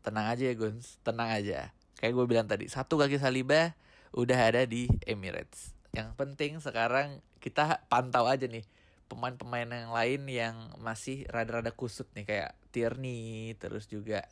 tenang 0.04 0.28
aja 0.36 0.44
ya 0.52 0.56
Guns 0.60 1.00
tenang 1.00 1.32
aja 1.32 1.72
kayak 2.00 2.14
gue 2.14 2.26
bilang 2.26 2.48
tadi 2.48 2.70
satu 2.70 2.98
kaki 3.00 3.18
Saliba 3.20 3.76
udah 4.14 4.38
ada 4.38 4.62
di 4.70 4.86
Emirates. 5.06 5.74
Yang 5.94 6.10
penting 6.18 6.52
sekarang 6.62 7.22
kita 7.42 7.86
pantau 7.90 8.30
aja 8.30 8.46
nih 8.46 8.66
pemain-pemain 9.12 9.68
yang 9.68 9.92
lain 9.94 10.22
yang 10.26 10.56
masih 10.82 11.28
rada-rada 11.30 11.70
kusut 11.70 12.10
nih 12.18 12.26
kayak 12.26 12.52
Tierney 12.74 13.54
terus 13.62 13.86
juga 13.86 14.26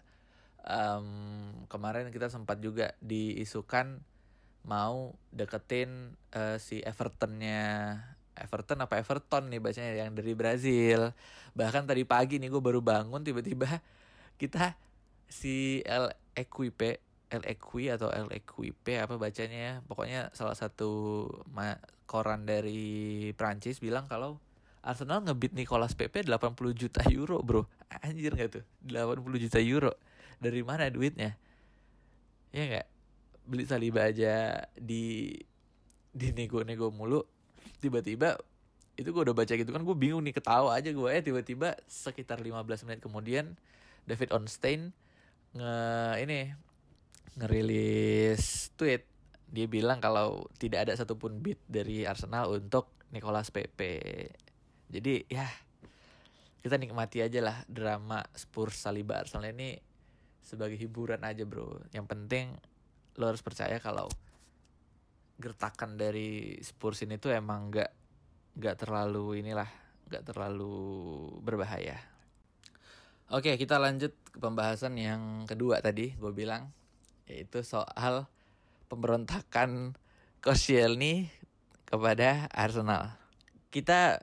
um, 0.65 1.53
kemarin 1.69 2.09
kita 2.09 2.33
sempat 2.33 2.57
juga 2.57 2.97
diisukan 3.03 4.01
mau 4.65 5.13
deketin 5.33 6.13
uh, 6.33 6.57
si 6.61 6.81
Evertonnya 6.85 7.97
Everton 8.37 8.79
apa 8.81 8.97
Everton 9.01 9.51
nih 9.51 9.59
bacanya 9.59 10.07
yang 10.07 10.15
dari 10.15 10.33
Brazil. 10.33 11.11
Bahkan 11.53 11.85
tadi 11.85 12.07
pagi 12.07 12.39
nih 12.39 12.49
gue 12.49 12.63
baru 12.63 12.79
bangun 12.79 13.21
tiba-tiba 13.21 13.83
kita 14.41 14.73
si 15.27 15.83
El 15.85 16.15
Equipe 16.33 17.03
El 17.31 17.47
Equi 17.47 17.87
atau 17.87 18.11
El 18.11 18.27
Equipe 18.35 18.99
apa 18.99 19.15
bacanya 19.15 19.59
ya? 19.59 19.73
Pokoknya 19.87 20.27
salah 20.35 20.53
satu 20.53 21.25
koran 22.03 22.43
dari 22.43 23.31
Prancis 23.39 23.79
bilang 23.79 24.03
kalau 24.11 24.35
Arsenal 24.83 25.23
ngebit 25.23 25.55
Nicolas 25.55 25.95
Pepe 25.95 26.27
80 26.27 26.75
juta 26.75 27.01
euro 27.07 27.39
bro. 27.39 27.63
Anjir 28.03 28.35
gak 28.35 28.59
tuh? 28.59 28.63
80 28.83 29.43
juta 29.47 29.59
euro. 29.63 29.95
Dari 30.43 30.59
mana 30.59 30.91
duitnya? 30.91 31.39
Ya 32.51 32.63
gak 32.67 32.87
Beli 33.47 33.63
Saliba 33.63 34.11
aja 34.11 34.67
di 34.75 35.31
di 36.11 36.27
nego-nego 36.35 36.91
mulu. 36.91 37.23
Tiba-tiba 37.79 38.35
Itu 38.99 39.15
gue 39.15 39.23
udah 39.23 39.33
baca 39.33 39.53
gitu 39.55 39.71
kan 39.71 39.81
Gue 39.87 39.95
bingung 39.95 40.21
nih 40.21 40.35
ketawa 40.35 40.75
aja 40.75 40.91
gue 40.91 41.09
ya. 41.09 41.21
Tiba-tiba 41.23 41.79
sekitar 41.87 42.43
15 42.43 42.59
menit 42.89 42.99
kemudian 42.99 43.55
David 44.03 44.35
Onstein 44.35 44.91
Nge 45.55 45.75
ini 46.27 46.51
Ngerilis 47.37 48.75
tweet 48.75 49.07
Dia 49.51 49.67
bilang 49.67 49.99
kalau 50.03 50.47
Tidak 50.59 50.79
ada 50.87 50.93
satupun 50.95 51.39
beat 51.39 51.59
dari 51.67 52.03
Arsenal 52.03 52.51
Untuk 52.51 52.91
Nicolas 53.11 53.51
Pepe 53.51 54.31
jadi 54.91 55.23
ya 55.31 55.47
kita 56.61 56.75
nikmati 56.75 57.23
aja 57.23 57.39
lah 57.39 57.57
drama 57.65 58.21
Spurs 58.35 58.75
Saliba 58.75 59.23
Arsenal 59.23 59.55
ini 59.55 59.79
sebagai 60.43 60.75
hiburan 60.75 61.23
aja 61.23 61.47
bro. 61.47 61.79
Yang 61.95 62.05
penting 62.11 62.45
lo 63.17 63.31
harus 63.31 63.41
percaya 63.41 63.79
kalau 63.79 64.11
gertakan 65.41 65.97
dari 65.97 66.59
Spurs 66.61 67.01
ini 67.01 67.17
tuh 67.17 67.33
emang 67.33 67.71
nggak 67.71 67.91
nggak 68.61 68.75
terlalu 68.77 69.41
inilah 69.41 69.65
nggak 70.11 70.27
terlalu 70.27 70.75
berbahaya. 71.39 71.97
Oke 73.31 73.55
kita 73.55 73.79
lanjut 73.79 74.11
ke 74.27 74.37
pembahasan 74.37 74.99
yang 74.99 75.47
kedua 75.47 75.79
tadi 75.79 76.13
gue 76.19 76.31
bilang 76.35 76.67
yaitu 77.31 77.63
soal 77.63 78.27
pemberontakan 78.91 79.95
Koscielny 80.43 81.31
kepada 81.87 82.51
Arsenal. 82.51 83.15
Kita 83.71 84.19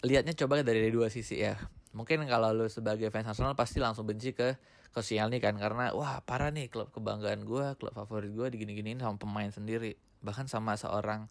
lihatnya 0.00 0.32
coba 0.32 0.64
dari 0.64 0.88
dua 0.88 1.12
sisi 1.12 1.44
ya. 1.44 1.60
Mungkin 1.92 2.24
kalau 2.24 2.56
lu 2.56 2.68
sebagai 2.72 3.12
fans 3.12 3.28
Arsenal 3.28 3.52
pasti 3.52 3.76
langsung 3.80 4.08
benci 4.08 4.32
ke 4.32 4.56
nih 4.96 5.40
kan 5.44 5.60
karena 5.60 5.92
wah 5.92 6.24
parah 6.24 6.48
nih 6.48 6.72
klub 6.72 6.88
kebanggaan 6.88 7.44
gue, 7.44 7.76
klub 7.76 7.92
favorit 7.92 8.32
gue 8.32 8.48
digini-giniin 8.48 9.04
sama 9.04 9.20
pemain 9.20 9.52
sendiri, 9.52 9.92
bahkan 10.24 10.48
sama 10.48 10.72
seorang 10.80 11.28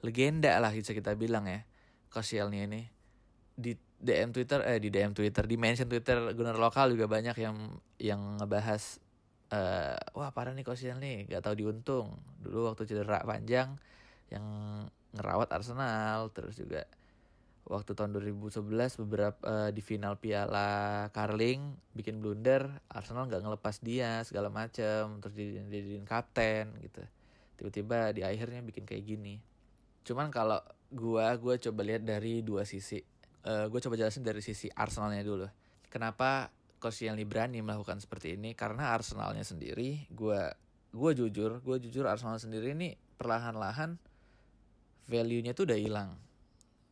legenda 0.00 0.56
lah 0.56 0.72
bisa 0.72 0.96
kita 0.96 1.12
bilang 1.12 1.44
ya. 1.44 1.68
Koscielny 2.08 2.64
ini 2.64 2.82
di 3.52 3.76
DM 4.00 4.32
Twitter 4.32 4.64
eh 4.64 4.80
di 4.80 4.88
DM 4.88 5.12
Twitter 5.12 5.44
di 5.44 5.56
mention 5.60 5.84
Twitter 5.90 6.32
gunner 6.32 6.56
lokal 6.56 6.96
juga 6.96 7.04
banyak 7.04 7.36
yang 7.36 7.56
yang 8.00 8.20
ngebahas 8.40 9.03
uh, 9.52 9.98
wah 10.16 10.30
parah 10.32 10.56
nih 10.56 10.64
Koscielny 10.64 11.28
gak 11.28 11.44
tahu 11.44 11.54
diuntung. 11.58 12.14
Dulu 12.40 12.72
waktu 12.72 12.88
cedera 12.88 13.20
panjang 13.24 13.76
yang 14.32 14.44
ngerawat 15.14 15.52
Arsenal 15.52 16.32
terus 16.32 16.58
juga 16.58 16.88
waktu 17.64 17.96
tahun 17.96 18.12
2011 18.12 19.00
beberapa 19.04 19.40
uh, 19.40 19.70
di 19.72 19.80
final 19.80 20.20
Piala 20.20 21.08
Carling 21.16 21.72
bikin 21.96 22.20
blunder 22.20 22.68
Arsenal 22.92 23.24
nggak 23.24 23.40
ngelepas 23.40 23.80
dia 23.80 24.20
segala 24.28 24.52
macem 24.52 25.20
terus 25.24 25.34
dijadiin 25.36 26.04
kapten 26.04 26.76
gitu. 26.84 27.00
Tiba-tiba 27.56 28.12
di 28.12 28.20
akhirnya 28.26 28.60
bikin 28.60 28.84
kayak 28.84 29.04
gini. 29.06 29.40
Cuman 30.04 30.28
kalau 30.28 30.60
gua 30.92 31.32
gua 31.40 31.56
coba 31.56 31.80
lihat 31.86 32.04
dari 32.04 32.44
dua 32.44 32.68
sisi. 32.68 33.00
Uh, 33.44 33.68
gua 33.68 33.80
coba 33.80 33.96
jelasin 33.96 34.24
dari 34.24 34.44
sisi 34.44 34.68
Arsenalnya 34.72 35.24
dulu. 35.24 35.48
Kenapa 35.88 36.52
Koscielny 36.84 37.24
berani 37.24 37.64
melakukan 37.64 37.96
seperti 38.04 38.36
ini 38.36 38.52
karena 38.52 38.92
Arsenalnya 38.92 39.40
sendiri 39.40 40.04
gua 40.12 40.52
gua 40.92 41.16
jujur 41.16 41.64
gua 41.64 41.80
jujur 41.80 42.04
Arsenal 42.04 42.36
sendiri 42.36 42.76
ini 42.76 42.92
perlahan-lahan 43.16 43.96
value-nya 45.08 45.56
tuh 45.56 45.72
udah 45.72 45.80
hilang 45.80 46.12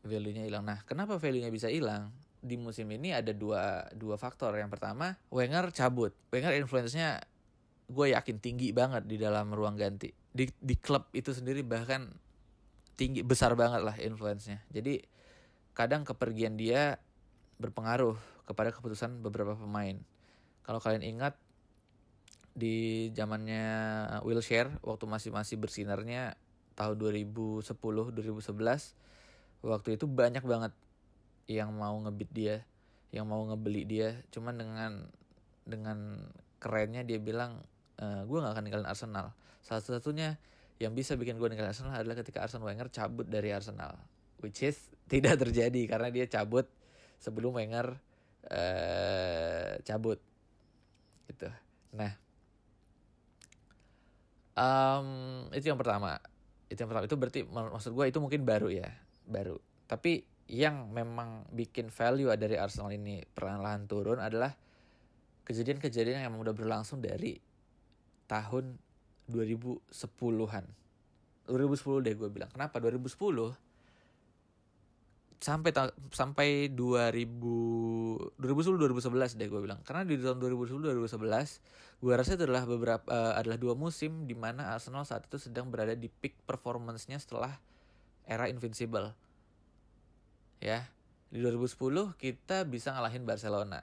value-nya 0.03 0.45
hilang. 0.47 0.67
Nah, 0.67 0.83
kenapa 0.85 1.17
value-nya 1.17 1.51
bisa 1.51 1.71
hilang? 1.71 2.11
Di 2.43 2.59
musim 2.59 2.91
ini 2.91 3.15
ada 3.15 3.31
dua 3.31 3.87
dua 3.95 4.19
faktor. 4.19 4.59
Yang 4.59 4.75
pertama, 4.79 5.15
Wenger 5.31 5.71
cabut. 5.71 6.11
Wenger 6.35 6.59
influence-nya 6.59 7.23
gue 7.87 8.07
yakin 8.15 8.43
tinggi 8.43 8.75
banget 8.75 9.07
di 9.07 9.17
dalam 9.19 9.55
ruang 9.55 9.79
ganti. 9.79 10.11
Di 10.11 10.51
di 10.59 10.75
klub 10.75 11.07
itu 11.15 11.31
sendiri 11.31 11.63
bahkan 11.63 12.11
tinggi 12.99 13.23
besar 13.23 13.55
banget 13.55 13.87
lah 13.87 13.95
influence-nya. 13.99 14.59
Jadi 14.75 14.99
kadang 15.73 16.03
kepergian 16.03 16.59
dia 16.59 16.99
berpengaruh 17.63 18.19
kepada 18.53 18.71
keputusan 18.71 19.25
beberapa 19.25 19.57
pemain. 19.57 19.97
Kalau 20.63 20.79
kalian 20.79 21.03
ingat 21.03 21.35
di 22.53 23.09
zamannya 23.17 23.65
Wilshere 24.29 24.77
waktu 24.85 25.09
masih 25.09 25.33
masih 25.33 25.57
bersinarnya 25.57 26.37
tahun 26.77 27.01
2010 27.01 27.65
2011 27.65 29.65
waktu 29.65 29.89
itu 29.97 30.05
banyak 30.05 30.45
banget 30.45 30.73
yang 31.49 31.73
mau 31.73 31.97
ngebit 32.05 32.31
dia 32.33 32.57
yang 33.13 33.29
mau 33.29 33.41
ngebeli 33.49 33.89
dia 33.89 34.21
cuman 34.29 34.55
dengan 34.57 34.93
dengan 35.65 36.21
kerennya 36.61 37.05
dia 37.05 37.21
bilang 37.21 37.61
e, 37.97 38.05
eh, 38.05 38.23
gue 38.25 38.39
nggak 38.41 38.53
akan 38.53 38.65
ninggalin 38.69 38.89
Arsenal 38.89 39.33
salah 39.65 39.81
satunya 39.81 40.37
yang 40.77 40.93
bisa 40.93 41.17
bikin 41.17 41.41
gue 41.41 41.49
ninggalin 41.49 41.73
Arsenal 41.73 41.97
adalah 41.97 42.21
ketika 42.21 42.45
Arsene 42.45 42.65
Wenger 42.65 42.93
cabut 42.93 43.29
dari 43.29 43.49
Arsenal 43.49 43.97
which 44.45 44.61
is 44.61 44.77
tidak 45.13 45.41
terjadi 45.41 45.89
karena 45.89 46.13
dia 46.13 46.29
cabut 46.29 46.69
sebelum 47.17 47.57
Wenger 47.57 47.97
uh, 48.51 49.79
cabut. 49.87 50.19
Gitu. 51.29 51.49
Nah. 51.95 52.13
Um, 54.53 55.49
itu 55.55 55.69
yang 55.71 55.81
pertama. 55.81 56.19
Itu 56.67 56.83
yang 56.83 56.91
pertama. 56.91 57.05
Itu 57.07 57.17
berarti 57.21 57.41
maksud 57.47 57.93
gue 57.95 58.05
itu 58.09 58.19
mungkin 58.19 58.43
baru 58.43 58.73
ya. 58.73 58.91
Baru. 59.29 59.61
Tapi 59.87 60.25
yang 60.51 60.91
memang 60.91 61.47
bikin 61.55 61.89
value 61.89 62.33
dari 62.35 62.59
Arsenal 62.59 62.93
ini 62.93 63.23
perlahan-lahan 63.25 63.89
turun 63.89 64.19
adalah 64.21 64.53
kejadian-kejadian 65.47 66.29
yang 66.29 66.35
udah 66.37 66.53
berlangsung 66.53 67.01
dari 67.01 67.41
tahun 68.29 68.77
2010-an 69.31 70.65
2010 71.49 72.07
deh 72.07 72.15
gue 72.15 72.31
bilang. 72.31 72.51
Kenapa? 72.53 72.79
2010 72.79 73.72
sampai 75.43 75.75
sampai 76.15 76.71
2000 76.71 78.39
2010 78.39 78.39
2011 78.39 79.43
deh 79.43 79.49
gue 79.51 79.59
bilang. 79.59 79.83
Karena 79.83 80.07
di 80.07 80.15
tahun 80.15 80.39
2010 80.39 80.95
2011 81.19 81.99
gue 81.99 82.13
rasa 82.15 82.39
itu 82.39 82.47
adalah 82.47 82.63
beberapa 82.63 83.03
uh, 83.11 83.35
adalah 83.35 83.59
dua 83.59 83.75
musim 83.75 84.31
di 84.31 84.39
mana 84.39 84.71
Arsenal 84.71 85.03
saat 85.03 85.27
itu 85.27 85.43
sedang 85.43 85.67
berada 85.67 85.99
di 85.99 86.07
peak 86.07 86.39
performance-nya 86.47 87.19
setelah 87.19 87.59
era 88.23 88.47
Invincible. 88.47 89.11
Ya 90.63 90.87
di 91.35 91.43
2010 91.43 91.75
kita 92.23 92.63
bisa 92.63 92.95
ngalahin 92.95 93.27
Barcelona. 93.27 93.83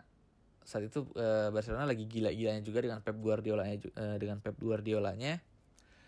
Saat 0.63 0.87
itu 0.87 1.11
uh, 1.19 1.51
Barcelona 1.51 1.83
lagi 1.83 2.07
gila-gilanya 2.07 2.63
juga 2.63 2.79
dengan 2.79 3.03
Pep 3.03 3.19
Guardiola-nya 3.19 3.83
uh, 3.99 4.15
dengan 4.15 4.39
Pep 4.39 4.55
Guardiola-nya. 4.55 5.43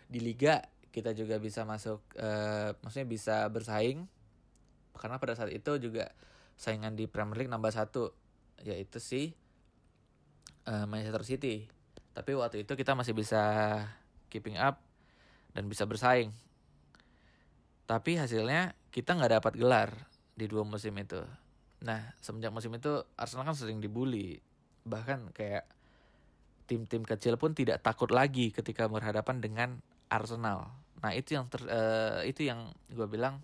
Di 0.08 0.20
liga 0.22 0.64
kita 0.88 1.12
juga 1.12 1.36
bisa 1.36 1.68
masuk 1.68 2.00
uh, 2.16 2.72
maksudnya 2.80 3.08
bisa 3.08 3.36
bersaing 3.52 4.08
karena 5.02 5.18
pada 5.18 5.34
saat 5.34 5.50
itu 5.50 5.82
juga 5.82 6.14
saingan 6.54 6.94
di 6.94 7.10
Premier 7.10 7.42
League 7.42 7.50
nambah 7.50 7.74
satu 7.74 8.14
yaitu 8.62 9.02
si 9.02 9.34
uh, 10.70 10.86
Manchester 10.86 11.26
City. 11.26 11.66
Tapi 12.14 12.38
waktu 12.38 12.62
itu 12.62 12.78
kita 12.78 12.94
masih 12.94 13.18
bisa 13.18 13.42
keeping 14.30 14.54
up 14.62 14.78
dan 15.58 15.66
bisa 15.66 15.82
bersaing. 15.90 16.30
Tapi 17.90 18.14
hasilnya 18.14 18.78
kita 18.94 19.18
nggak 19.18 19.42
dapat 19.42 19.52
gelar 19.58 19.90
di 20.38 20.46
dua 20.46 20.62
musim 20.62 20.94
itu. 20.94 21.18
Nah 21.82 22.14
semenjak 22.22 22.54
musim 22.54 22.70
itu 22.78 23.02
Arsenal 23.18 23.50
kan 23.50 23.58
sering 23.58 23.82
dibully. 23.82 24.38
Bahkan 24.86 25.34
kayak 25.34 25.66
tim-tim 26.70 27.02
kecil 27.02 27.34
pun 27.34 27.58
tidak 27.58 27.82
takut 27.82 28.14
lagi 28.14 28.54
ketika 28.54 28.86
berhadapan 28.86 29.42
dengan 29.42 29.68
Arsenal. 30.06 30.70
Nah 31.02 31.10
itu 31.10 31.34
yang 31.34 31.50
ter, 31.50 31.66
uh, 31.66 32.22
itu 32.22 32.46
yang 32.46 32.70
gue 32.86 33.08
bilang 33.10 33.42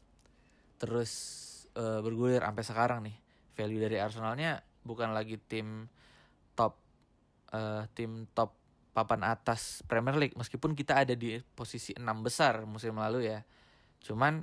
terus 0.79 1.45
uh, 1.79 2.01
bergulir 2.03 2.43
sampai 2.43 2.65
sekarang 2.67 3.01
nih. 3.07 3.17
Value 3.55 3.81
dari 3.83 3.97
Arsenalnya 3.99 4.63
bukan 4.83 5.15
lagi 5.15 5.39
tim 5.39 5.87
top 6.55 6.79
uh, 7.55 7.87
tim 7.95 8.27
top 8.35 8.55
papan 8.95 9.23
atas 9.27 9.87
Premier 9.87 10.19
League 10.19 10.35
meskipun 10.35 10.75
kita 10.75 10.99
ada 11.07 11.15
di 11.15 11.39
posisi 11.55 11.95
enam 11.95 12.27
besar 12.27 12.67
musim 12.67 12.99
lalu 12.99 13.31
ya. 13.31 13.47
Cuman 14.03 14.43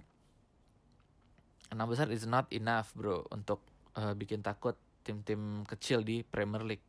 enam 1.72 1.88
besar 1.92 2.08
is 2.12 2.24
not 2.24 2.48
enough, 2.56 2.96
Bro, 2.96 3.28
untuk 3.32 3.64
uh, 4.00 4.16
bikin 4.16 4.40
takut 4.40 4.80
tim-tim 5.04 5.68
kecil 5.68 6.02
di 6.08 6.24
Premier 6.24 6.64
League. 6.64 6.86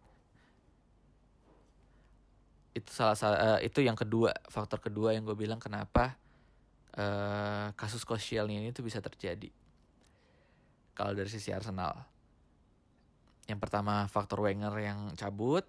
Itu 2.76 2.90
salah 2.92 3.16
salah 3.16 3.38
uh, 3.38 3.60
itu 3.64 3.80
yang 3.82 3.96
kedua, 3.96 4.30
faktor 4.46 4.78
kedua 4.78 5.16
yang 5.16 5.24
gue 5.24 5.34
bilang 5.34 5.58
kenapa 5.58 6.14
uh, 6.94 7.72
kasus 7.74 8.04
Koscielny 8.04 8.62
ini 8.62 8.70
tuh 8.70 8.84
bisa 8.84 9.00
terjadi. 9.00 9.48
Kalau 10.96 11.12
dari 11.12 11.28
sisi 11.28 11.52
Arsenal. 11.52 11.92
Yang 13.46 13.60
pertama 13.62 14.08
faktor 14.08 14.42
Wenger 14.42 14.72
yang 14.80 15.12
cabut, 15.14 15.62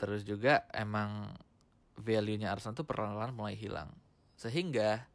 terus 0.00 0.24
juga 0.24 0.64
emang 0.74 1.30
value-nya 2.00 2.50
Arsenal 2.50 2.74
tuh 2.74 2.88
perlahan-lahan 2.88 3.36
mulai 3.36 3.54
hilang. 3.54 3.92
Sehingga 4.34 5.06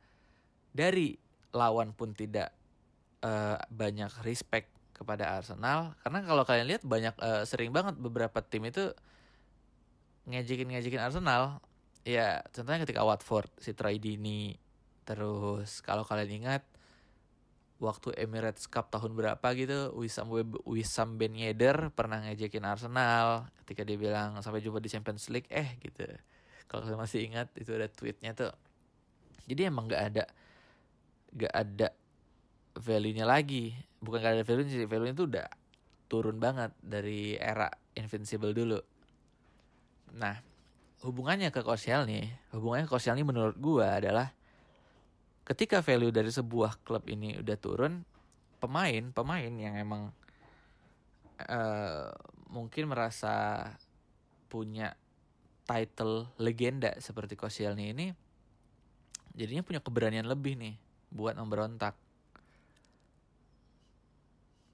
dari 0.71 1.17
lawan 1.51 1.91
pun 1.91 2.15
tidak 2.15 2.55
uh, 3.25 3.59
banyak 3.67 4.13
respect 4.23 4.71
kepada 4.95 5.35
Arsenal 5.35 5.97
karena 6.05 6.21
kalau 6.23 6.45
kalian 6.45 6.69
lihat 6.69 6.85
banyak 6.85 7.17
uh, 7.17 7.41
sering 7.43 7.73
banget 7.73 7.97
beberapa 7.97 8.39
tim 8.45 8.69
itu 8.69 8.93
ngejekin 10.29 10.69
ngejekin 10.69 11.01
Arsenal 11.01 11.57
ya 12.05 12.45
contohnya 12.53 12.85
ketika 12.85 13.01
Watford 13.01 13.49
si 13.57 13.73
Troy 13.73 13.97
Dini 13.97 14.53
Terus 15.11 15.81
kalau 15.81 16.05
kalian 16.05 16.45
ingat 16.45 16.63
waktu 17.81 18.13
Emirates 18.13 18.69
Cup 18.69 18.93
tahun 18.93 19.17
berapa 19.17 19.47
gitu 19.57 19.97
Wisam 19.97 20.29
Wisam 20.69 21.17
Ben 21.17 21.33
Yedder 21.33 21.89
pernah 21.89 22.21
ngejekin 22.21 22.61
Arsenal 22.61 23.49
ketika 23.65 23.81
dia 23.81 23.97
bilang 23.97 24.37
sampai 24.45 24.61
jumpa 24.61 24.77
di 24.77 24.87
Champions 24.87 25.27
League 25.33 25.49
eh 25.49 25.81
gitu. 25.81 26.05
Kalau 26.69 26.85
kalian 26.85 27.01
masih 27.01 27.25
ingat 27.25 27.49
itu 27.57 27.73
ada 27.73 27.89
tweetnya 27.89 28.37
tuh. 28.37 28.53
Jadi 29.49 29.61
emang 29.65 29.89
nggak 29.89 30.03
ada 30.13 30.23
nggak 31.33 31.53
ada 31.57 31.89
value-nya 32.77 33.25
lagi. 33.25 33.73
Bukan 33.99 34.17
gak 34.17 34.33
ada 34.39 34.45
value-nya 34.47 34.71
sih, 34.71 34.89
value-nya 34.89 35.13
tuh 35.17 35.27
udah 35.29 35.47
turun 36.07 36.37
banget 36.37 36.71
dari 36.81 37.35
era 37.37 37.69
Invincible 37.97 38.55
dulu. 38.55 38.79
Nah, 40.15 40.39
hubungannya 41.01 41.49
ke 41.49 41.65
Koscielny 41.65 42.29
hubungannya 42.53 42.85
ke 42.85 42.93
Koscielny 42.93 43.25
menurut 43.25 43.57
gua 43.57 43.97
adalah 43.97 44.29
ketika 45.51 45.83
value 45.83 46.15
dari 46.15 46.31
sebuah 46.31 46.79
klub 46.87 47.03
ini 47.11 47.35
udah 47.35 47.57
turun 47.59 48.07
pemain 48.63 49.11
pemain 49.11 49.51
yang 49.51 49.75
emang 49.75 50.15
uh, 51.43 52.07
mungkin 52.47 52.87
merasa 52.87 53.67
punya 54.47 54.95
title 55.67 56.31
legenda 56.39 56.95
seperti 57.03 57.35
Koscielny 57.35 57.91
ini 57.91 58.07
jadinya 59.35 59.63
punya 59.63 59.83
keberanian 59.83 60.27
lebih 60.27 60.55
nih 60.55 60.75
buat 61.11 61.35
memberontak. 61.35 61.95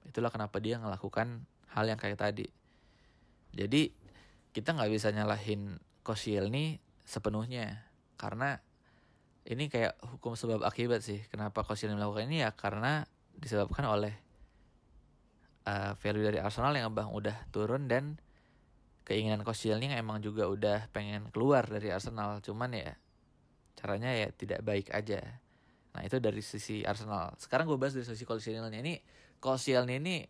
Itulah 0.06 0.30
kenapa 0.30 0.62
dia 0.62 0.78
melakukan 0.78 1.42
hal 1.74 1.84
yang 1.90 1.98
kayak 1.98 2.18
tadi. 2.18 2.46
Jadi 3.54 3.90
kita 4.54 4.74
nggak 4.74 4.90
bisa 4.94 5.10
nyalahin 5.10 5.78
Koscielny 6.06 6.78
sepenuhnya 7.02 7.86
karena 8.18 8.62
ini 9.48 9.72
kayak 9.72 9.96
hukum 10.04 10.36
sebab 10.36 10.60
akibat 10.60 11.00
sih. 11.00 11.24
Kenapa 11.32 11.64
Koscielny 11.64 11.96
melakukan 11.96 12.28
ini 12.28 12.44
ya 12.44 12.52
karena 12.52 13.08
disebabkan 13.32 13.88
oleh 13.88 14.12
uh, 15.64 15.96
value 15.96 16.20
dari 16.20 16.36
Arsenal 16.36 16.76
yang 16.76 16.92
bang 16.92 17.08
udah 17.08 17.48
turun 17.48 17.88
dan 17.88 18.20
keinginan 19.08 19.40
yang 19.40 19.96
emang 19.96 20.20
juga 20.20 20.44
udah 20.52 20.92
pengen 20.92 21.32
keluar 21.32 21.64
dari 21.64 21.88
Arsenal. 21.88 22.44
Cuman 22.44 22.76
ya 22.76 22.92
caranya 23.72 24.12
ya 24.12 24.28
tidak 24.36 24.60
baik 24.60 24.92
aja. 24.92 25.24
Nah 25.96 26.04
itu 26.04 26.20
dari 26.20 26.44
sisi 26.44 26.84
Arsenal. 26.84 27.32
Sekarang 27.40 27.64
gue 27.64 27.80
bahas 27.80 27.96
dari 27.96 28.04
sisi 28.04 28.28
Koscielny 28.28 28.84
ini. 28.84 29.00
Koscielny 29.40 29.96
ini 29.96 30.28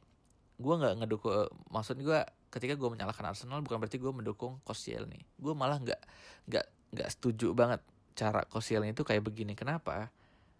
gue 0.62 0.74
nggak 0.78 0.94
ngedukung. 1.02 1.50
Maksud 1.74 1.98
gue 2.06 2.22
ketika 2.54 2.78
gue 2.78 2.88
menyalahkan 2.94 3.34
Arsenal 3.34 3.66
bukan 3.66 3.82
berarti 3.82 3.98
gue 3.98 4.14
mendukung 4.14 4.62
Koscielny. 4.62 5.26
Gue 5.42 5.58
malah 5.58 5.82
nggak 5.82 5.98
nggak 6.46 6.66
nggak 6.94 7.08
setuju 7.18 7.50
banget 7.50 7.82
cara 8.18 8.42
Koscielny 8.50 8.90
itu 8.90 9.06
kayak 9.06 9.22
begini. 9.22 9.54
Kenapa? 9.54 10.10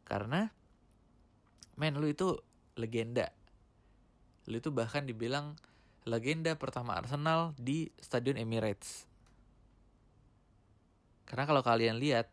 Karena 0.06 0.46
men 1.74 1.98
lu 1.98 2.06
itu 2.06 2.38
legenda. 2.78 3.34
Lu 4.46 4.62
itu 4.62 4.70
bahkan 4.70 5.02
dibilang 5.02 5.58
legenda 6.06 6.54
pertama 6.54 6.94
Arsenal 6.94 7.58
di 7.58 7.90
Stadion 7.98 8.38
Emirates. 8.38 9.10
Karena 11.26 11.44
kalau 11.44 11.60
kalian 11.60 11.98
lihat 11.98 12.30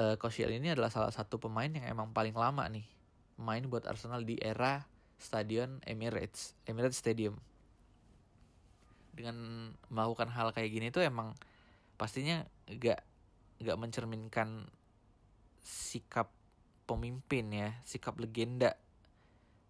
uh, 0.00 0.16
ini 0.50 0.72
adalah 0.72 0.90
salah 0.90 1.12
satu 1.14 1.38
pemain 1.38 1.70
yang 1.70 1.86
emang 1.86 2.10
paling 2.10 2.34
lama 2.34 2.66
nih 2.66 2.88
main 3.36 3.68
buat 3.68 3.84
Arsenal 3.84 4.24
di 4.24 4.40
era 4.40 4.88
Stadion 5.20 5.80
Emirates, 5.84 6.56
Emirates 6.68 6.98
Stadium. 6.98 7.36
Dengan 9.16 9.70
melakukan 9.88 10.28
hal 10.28 10.52
kayak 10.52 10.70
gini 10.72 10.88
tuh 10.92 11.04
emang 11.04 11.32
pastinya 11.96 12.44
gak 12.68 13.00
nggak 13.62 13.78
mencerminkan 13.80 14.68
sikap 15.62 16.30
pemimpin 16.86 17.50
ya, 17.50 17.70
sikap 17.82 18.16
legenda 18.20 18.76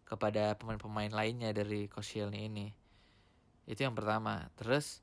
kepada 0.07 0.55
pemain-pemain 0.55 1.11
lainnya 1.11 1.51
dari 1.51 1.90
Koscielny 1.90 2.46
ini. 2.46 2.66
Itu 3.66 3.83
yang 3.83 3.99
pertama. 3.99 4.46
Terus 4.55 5.03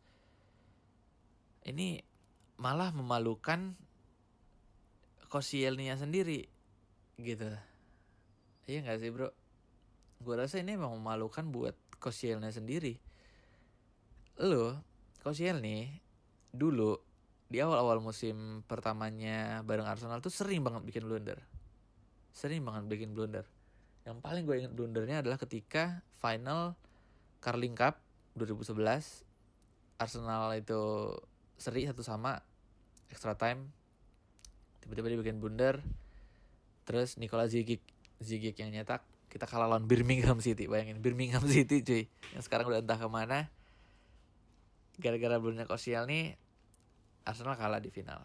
ini 1.67 1.99
malah 2.59 2.91
memalukan 2.95 3.75
Koscielny 5.27 5.89
sendiri 5.97 6.45
gitu. 7.17 7.49
iya 8.69 8.79
nggak 8.85 8.99
sih 9.01 9.09
bro 9.09 9.29
gue 10.23 10.35
rasa 10.37 10.61
ini 10.61 10.77
emang 10.77 10.93
memalukan 10.95 11.49
buat 11.49 11.75
Koscielny 11.97 12.53
sendiri 12.53 12.93
lo 14.45 14.77
Koscielny 15.25 15.89
dulu 16.53 16.95
di 17.47 17.57
awal-awal 17.61 17.99
musim 18.01 18.65
pertamanya 18.65 19.61
bareng 19.63 19.85
Arsenal 19.85 20.19
tuh 20.19 20.33
sering 20.33 20.63
banget 20.63 20.83
bikin 20.87 21.03
blunder. 21.05 21.39
Sering 22.33 22.65
banget 22.65 22.89
bikin 22.89 23.13
blunder. 23.13 23.45
Yang 24.03 24.17
paling 24.19 24.43
gue 24.43 24.55
inget 24.59 24.73
blundernya 24.75 25.23
adalah 25.23 25.39
ketika 25.39 26.03
final 26.19 26.75
Carling 27.39 27.75
Cup 27.75 27.99
2011 28.35 28.79
Arsenal 29.99 30.55
itu 30.57 31.13
seri 31.55 31.87
satu 31.87 32.03
sama 32.03 32.41
extra 33.07 33.37
time 33.37 33.69
tiba-tiba 34.81 35.13
dia 35.13 35.19
bikin 35.21 35.37
blunder 35.39 35.79
terus 36.83 37.15
Nikola 37.15 37.47
Zigic 37.47 37.79
Zigic 38.19 38.59
yang 38.59 38.73
nyetak 38.73 39.05
kita 39.31 39.47
kalah 39.47 39.71
lawan 39.71 39.87
Birmingham 39.87 40.43
City 40.43 40.67
bayangin 40.67 40.99
Birmingham 40.99 41.45
City 41.53 41.85
cuy 41.85 42.03
yang 42.35 42.43
sekarang 42.43 42.67
udah 42.69 42.81
entah 42.83 42.99
ke 42.99 43.09
mana. 43.09 43.49
Gara-gara 45.01 45.41
blundernya 45.41 45.65
Kosial 45.65 46.05
nih 46.05 46.37
Arsenal 47.23 47.55
kalah 47.55 47.79
di 47.79 47.89
final. 47.89 48.19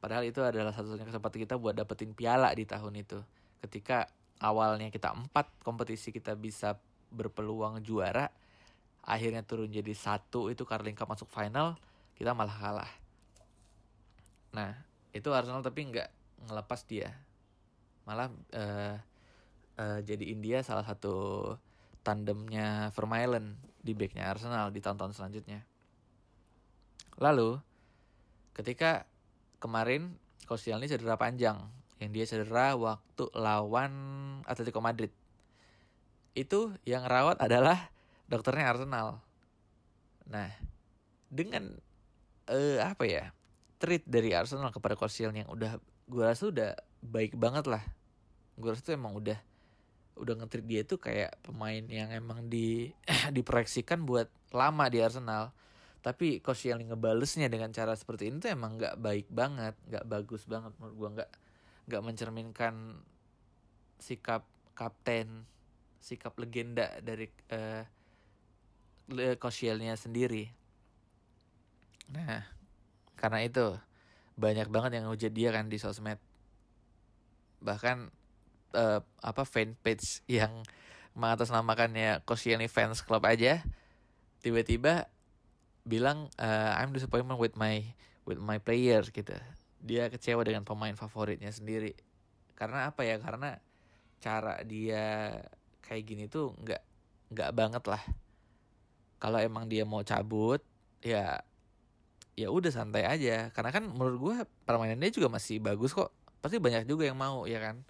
Padahal 0.00 0.24
itu 0.24 0.40
adalah 0.40 0.72
satu-satunya 0.72 1.08
kesempatan 1.08 1.38
kita 1.44 1.54
buat 1.60 1.76
dapetin 1.76 2.16
piala 2.16 2.52
di 2.56 2.64
tahun 2.64 3.00
itu. 3.00 3.20
Ketika 3.60 4.08
awalnya 4.40 4.88
kita 4.88 5.12
empat 5.12 5.52
kompetisi 5.60 6.08
kita 6.08 6.32
bisa 6.32 6.80
berpeluang 7.12 7.84
juara 7.84 8.32
akhirnya 9.04 9.44
turun 9.44 9.68
jadi 9.72 9.92
satu 9.96 10.52
itu 10.52 10.64
Carling 10.64 10.96
Cup 10.96 11.08
masuk 11.08 11.28
final 11.28 11.76
kita 12.16 12.32
malah 12.36 12.56
kalah. 12.56 12.92
Nah 14.52 14.76
itu 15.12 15.28
Arsenal 15.32 15.64
tapi 15.64 15.88
nggak 15.88 16.08
ngelepas 16.48 16.80
dia. 16.88 17.12
Malah 18.04 18.32
uh, 18.56 18.96
uh, 19.76 19.98
jadi 20.04 20.24
India 20.32 20.60
salah 20.64 20.84
satu 20.84 21.44
tandemnya 22.00 22.88
Vermaelen 22.96 23.56
di 23.80 23.92
backnya 23.96 24.28
Arsenal 24.28 24.72
di 24.72 24.80
tahun-tahun 24.80 25.16
selanjutnya. 25.16 25.64
Lalu 27.20 27.60
ketika 28.56 29.06
kemarin 29.62 30.16
Koscielny 30.48 30.90
cedera 30.90 31.14
panjang 31.14 31.62
yang 32.00 32.10
dia 32.10 32.26
cedera 32.26 32.74
waktu 32.74 33.28
lawan 33.36 33.92
Atletico 34.48 34.82
Madrid 34.82 35.12
itu 36.34 36.74
yang 36.86 37.04
rawat 37.04 37.38
adalah 37.42 37.90
dokternya 38.30 38.70
Arsenal. 38.70 39.18
Nah, 40.30 40.48
dengan 41.26 41.74
uh, 42.46 42.78
apa 42.82 43.04
ya 43.06 43.34
treat 43.82 44.06
dari 44.06 44.30
Arsenal 44.34 44.70
kepada 44.70 44.94
Kosil 44.94 45.34
yang 45.34 45.50
udah 45.50 45.78
gue 46.06 46.22
rasa 46.22 46.50
udah 46.50 46.70
baik 47.02 47.34
banget 47.34 47.66
lah. 47.66 47.82
Gue 48.54 48.70
rasa 48.70 48.82
tuh 48.86 48.94
emang 48.94 49.18
udah 49.18 49.38
udah 50.20 50.34
ngetrit 50.36 50.66
dia 50.68 50.82
tuh 50.84 51.00
kayak 51.00 51.32
pemain 51.40 51.80
yang 51.88 52.12
emang 52.12 52.46
di 52.46 52.92
diproyeksikan 53.36 54.06
buat 54.06 54.30
lama 54.54 54.86
di 54.86 55.02
Arsenal. 55.02 55.50
Tapi 56.00 56.40
Kosil 56.40 56.80
yang 56.80 56.96
ngebalesnya 56.96 57.52
dengan 57.52 57.68
cara 57.76 57.92
seperti 57.92 58.32
ini 58.32 58.40
tuh 58.40 58.52
emang 58.56 58.80
nggak 58.80 58.96
baik 58.96 59.28
banget, 59.28 59.76
nggak 59.84 60.04
bagus 60.08 60.48
banget 60.48 60.72
menurut 60.80 60.96
gue 60.96 61.10
nggak 61.20 61.30
nggak 61.92 62.02
mencerminkan 62.04 62.74
sikap 64.00 64.48
kapten, 64.72 65.44
sikap 66.00 66.32
legenda 66.40 66.88
dari 67.04 67.28
uh, 67.52 67.84
Koscielnya 69.36 69.98
sendiri. 69.98 70.48
Nah, 72.14 72.46
karena 73.18 73.44
itu 73.44 73.76
banyak 74.40 74.72
banget 74.72 74.96
yang 74.96 75.12
hujat 75.12 75.34
dia 75.36 75.52
kan 75.52 75.68
di 75.68 75.76
sosmed. 75.76 76.16
Bahkan 77.60 78.08
uh, 78.72 79.00
apa 79.20 79.42
fanpage 79.44 80.24
yang 80.30 80.64
mengatasnamakannya 81.12 82.24
Koscielny 82.24 82.70
fans 82.70 83.04
club 83.04 83.26
aja 83.26 83.60
tiba-tiba 84.40 85.10
bilang 85.90 86.30
uh, 86.38 86.78
I'm 86.78 86.94
disappointed 86.94 87.34
with 87.34 87.58
my 87.58 87.82
with 88.22 88.38
my 88.38 88.62
players 88.62 89.10
gitu. 89.10 89.34
Dia 89.82 90.06
kecewa 90.06 90.46
dengan 90.46 90.62
pemain 90.62 90.94
favoritnya 90.94 91.50
sendiri. 91.50 91.98
Karena 92.54 92.86
apa 92.86 93.02
ya? 93.02 93.18
Karena 93.18 93.58
cara 94.22 94.62
dia 94.62 95.34
kayak 95.80 96.04
gini 96.06 96.24
tuh 96.30 96.54
nggak 96.60 96.82
nggak 97.34 97.50
banget 97.56 97.84
lah 97.88 98.02
kalau 99.20 99.40
emang 99.40 99.66
dia 99.66 99.82
mau 99.88 100.04
cabut 100.04 100.60
ya 101.00 101.40
ya 102.36 102.48
udah 102.48 102.72
santai 102.72 103.04
aja 103.08 103.48
karena 103.52 103.70
kan 103.72 103.84
menurut 103.88 104.16
gue 104.20 104.36
permainan 104.64 105.00
dia 105.00 105.12
juga 105.12 105.28
masih 105.32 105.60
bagus 105.60 105.92
kok 105.96 106.12
pasti 106.40 106.56
banyak 106.56 106.88
juga 106.88 107.08
yang 107.08 107.16
mau 107.16 107.44
ya 107.44 107.60
kan 107.60 107.84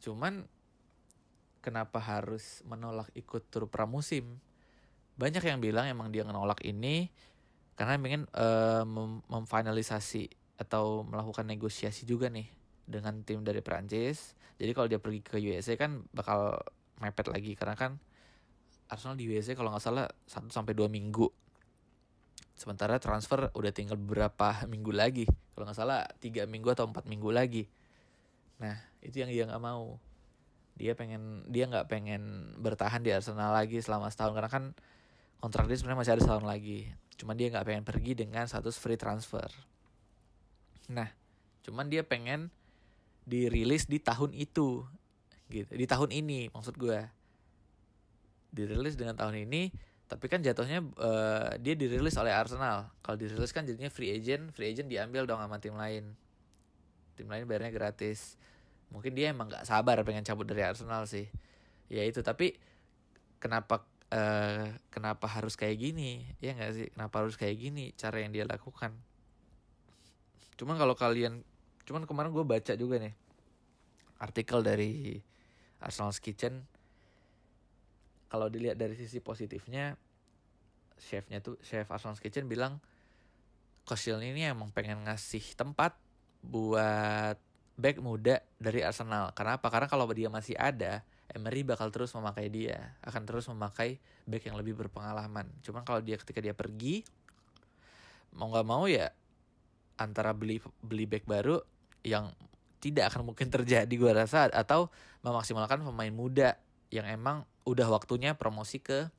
cuman 0.00 0.44
kenapa 1.64 1.98
harus 1.98 2.60
menolak 2.68 3.08
ikut 3.16 3.48
tur 3.48 3.68
pramusim 3.68 4.40
banyak 5.16 5.40
yang 5.44 5.58
bilang 5.64 5.88
emang 5.88 6.12
dia 6.12 6.22
menolak 6.28 6.60
ini 6.64 7.08
karena 7.76 8.00
ingin 8.00 8.24
uh, 8.32 8.82
mem 8.88 9.20
memfinalisasi 9.28 10.32
atau 10.56 11.04
melakukan 11.04 11.44
negosiasi 11.44 12.08
juga 12.08 12.32
nih 12.32 12.48
dengan 12.88 13.20
tim 13.22 13.44
dari 13.44 13.60
Prancis 13.60 14.32
jadi 14.56 14.72
kalau 14.72 14.88
dia 14.88 15.00
pergi 15.00 15.20
ke 15.20 15.36
USA 15.36 15.76
kan 15.76 16.00
bakal 16.16 16.56
mepet 17.00 17.28
lagi 17.28 17.52
karena 17.52 17.76
kan 17.76 18.00
Arsenal 18.88 19.18
di 19.18 19.28
USA 19.28 19.52
kalau 19.52 19.74
nggak 19.74 19.84
salah 19.84 20.06
1 20.30 20.48
sampai 20.48 20.72
dua 20.72 20.86
minggu. 20.86 21.28
Sementara 22.56 22.96
transfer 22.96 23.52
udah 23.52 23.72
tinggal 23.74 23.98
beberapa 23.98 24.56
minggu 24.72 24.94
lagi. 24.94 25.26
Kalau 25.26 25.68
nggak 25.68 25.78
salah 25.78 26.06
tiga 26.22 26.46
minggu 26.48 26.72
atau 26.72 26.88
empat 26.88 27.04
minggu 27.04 27.28
lagi. 27.28 27.68
Nah 28.62 28.78
itu 29.02 29.20
yang 29.20 29.28
dia 29.28 29.44
nggak 29.44 29.60
mau. 29.62 29.98
Dia 30.76 30.92
pengen 30.94 31.44
dia 31.50 31.68
nggak 31.68 31.88
pengen 31.88 32.54
bertahan 32.60 33.02
di 33.02 33.10
Arsenal 33.12 33.52
lagi 33.52 33.80
selama 33.82 34.08
setahun 34.08 34.32
karena 34.36 34.50
kan 34.52 34.64
kontrak 35.40 35.68
dia 35.68 35.76
sebenarnya 35.76 36.00
masih 36.00 36.12
ada 36.16 36.22
setahun 36.22 36.46
lagi. 36.46 36.88
Cuman 37.16 37.34
dia 37.36 37.48
nggak 37.48 37.66
pengen 37.66 37.84
pergi 37.84 38.12
dengan 38.12 38.44
status 38.44 38.76
free 38.76 39.00
transfer. 39.00 39.48
Nah, 40.92 41.08
cuman 41.64 41.88
dia 41.88 42.04
pengen 42.06 42.52
dirilis 43.26 43.90
di 43.90 43.98
tahun 43.98 44.36
itu 44.36 44.86
gitu. 45.50 45.70
Di 45.74 45.86
tahun 45.88 46.14
ini 46.14 46.52
maksud 46.54 46.78
gue 46.78 47.02
dirilis 48.54 48.94
dengan 48.94 49.18
tahun 49.18 49.44
ini 49.48 49.68
tapi 50.06 50.30
kan 50.30 50.38
jatuhnya 50.38 50.86
uh, 51.02 51.58
dia 51.58 51.74
dirilis 51.74 52.14
oleh 52.14 52.30
Arsenal. 52.30 52.86
Kalau 53.02 53.18
dirilis 53.18 53.50
kan 53.50 53.66
jadinya 53.66 53.90
free 53.90 54.14
agent 54.14 54.54
free 54.54 54.70
agent 54.70 54.86
diambil 54.86 55.26
dong 55.26 55.42
sama 55.42 55.58
tim 55.58 55.74
lain. 55.74 56.14
Tim 57.18 57.26
lain 57.26 57.42
bayarnya 57.50 57.74
gratis. 57.74 58.38
Mungkin 58.94 59.18
dia 59.18 59.34
emang 59.34 59.50
nggak 59.50 59.66
sabar 59.66 59.98
pengen 60.06 60.22
cabut 60.22 60.46
dari 60.46 60.62
Arsenal 60.62 61.10
sih. 61.10 61.26
Ya 61.90 62.06
itu 62.06 62.22
tapi 62.22 62.54
kenapa 63.42 63.82
uh, 64.12 64.70
kenapa 64.92 65.26
harus 65.26 65.54
kayak 65.58 65.76
gini 65.78 66.26
ya 66.42 66.54
nggak 66.54 66.72
sih 66.74 66.86
kenapa 66.92 67.24
harus 67.24 67.34
kayak 67.34 67.56
gini 67.56 67.90
cara 67.96 68.22
yang 68.22 68.30
dia 68.30 68.44
lakukan 68.46 68.94
cuman 70.56 70.76
kalau 70.76 70.94
kalian 70.94 71.42
cuman 71.86 72.04
kemarin 72.04 72.30
gue 72.34 72.44
baca 72.44 72.72
juga 72.74 72.96
nih 72.98 73.14
artikel 74.18 74.64
dari 74.64 75.20
Arsenal's 75.80 76.18
Kitchen 76.18 76.64
kalau 78.26 78.50
dilihat 78.50 78.74
dari 78.80 78.98
sisi 78.98 79.22
positifnya 79.22 79.94
chefnya 80.96 81.44
tuh 81.44 81.60
chef 81.62 81.86
Arsenal's 81.92 82.22
Kitchen 82.22 82.48
bilang 82.48 82.80
Kosil 83.86 84.18
ini 84.18 84.42
emang 84.42 84.74
pengen 84.74 85.06
ngasih 85.06 85.54
tempat 85.54 85.94
buat 86.42 87.38
back 87.78 88.02
muda 88.02 88.42
dari 88.58 88.82
Arsenal. 88.82 89.30
Karena 89.30 89.62
apa? 89.62 89.70
Karena 89.70 89.86
kalau 89.86 90.10
dia 90.10 90.26
masih 90.26 90.58
ada, 90.58 91.06
Emery 91.36 91.68
bakal 91.68 91.92
terus 91.92 92.16
memakai 92.16 92.48
dia, 92.48 92.96
akan 93.04 93.22
terus 93.28 93.44
memakai 93.52 94.00
back 94.24 94.48
yang 94.48 94.56
lebih 94.56 94.72
berpengalaman. 94.72 95.44
Cuman 95.60 95.84
kalau 95.84 96.00
dia 96.00 96.16
ketika 96.16 96.40
dia 96.40 96.56
pergi, 96.56 97.04
mau 98.32 98.48
nggak 98.48 98.66
mau 98.66 98.88
ya 98.88 99.12
antara 100.00 100.32
beli 100.32 100.60
beli 100.80 101.04
back 101.04 101.28
baru 101.28 101.60
yang 102.04 102.32
tidak 102.80 103.12
akan 103.12 103.32
mungkin 103.32 103.48
terjadi 103.52 103.88
gue 103.88 104.12
rasa 104.12 104.48
atau 104.48 104.88
memaksimalkan 105.24 105.84
pemain 105.84 106.12
muda 106.12 106.56
yang 106.88 107.04
emang 107.08 107.44
udah 107.66 107.88
waktunya 107.90 108.32
promosi 108.38 108.78
ke 108.78 109.10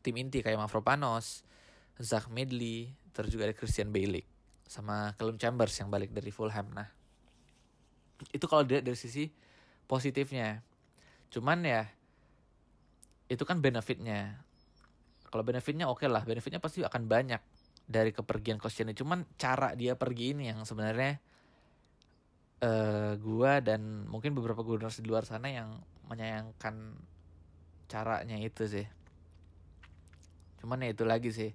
tim 0.00 0.16
inti 0.16 0.40
kayak 0.40 0.58
Mavropanos, 0.58 1.44
Zach 2.00 2.26
Medley, 2.32 2.90
terus 3.12 3.30
juga 3.30 3.46
ada 3.46 3.54
Christian 3.54 3.92
Bale 3.92 4.24
sama 4.64 5.12
Callum 5.14 5.36
Chambers 5.36 5.76
yang 5.76 5.92
balik 5.92 6.10
dari 6.10 6.32
Fulham. 6.32 6.72
Nah, 6.72 6.88
itu 8.32 8.44
kalau 8.48 8.64
dilihat 8.64 8.84
dari 8.86 8.98
sisi 8.98 9.28
positifnya. 9.84 10.62
Cuman 11.30 11.64
ya 11.64 11.86
itu 13.30 13.42
kan 13.46 13.62
benefitnya. 13.62 14.42
Kalau 15.30 15.46
benefitnya 15.46 15.86
oke 15.86 16.02
okay 16.02 16.08
lah, 16.10 16.26
benefitnya 16.26 16.58
pasti 16.58 16.82
akan 16.82 17.06
banyak 17.06 17.38
dari 17.86 18.10
kepergian 18.10 18.58
Koscielny. 18.58 18.98
Cuman 18.98 19.22
cara 19.38 19.78
dia 19.78 19.94
pergi 19.94 20.34
ini 20.34 20.50
yang 20.50 20.66
sebenarnya 20.66 21.22
uh, 22.66 23.14
gua 23.22 23.62
dan 23.62 24.10
mungkin 24.10 24.34
beberapa 24.34 24.66
gubernur 24.66 24.90
di 24.90 25.06
luar 25.06 25.22
sana 25.22 25.46
yang 25.46 25.78
menyayangkan 26.10 26.98
caranya 27.90 28.38
itu 28.38 28.70
sih 28.70 28.86
cuman 30.62 30.86
ya 30.86 30.92
itu 30.92 31.04
lagi 31.08 31.30
sih 31.34 31.50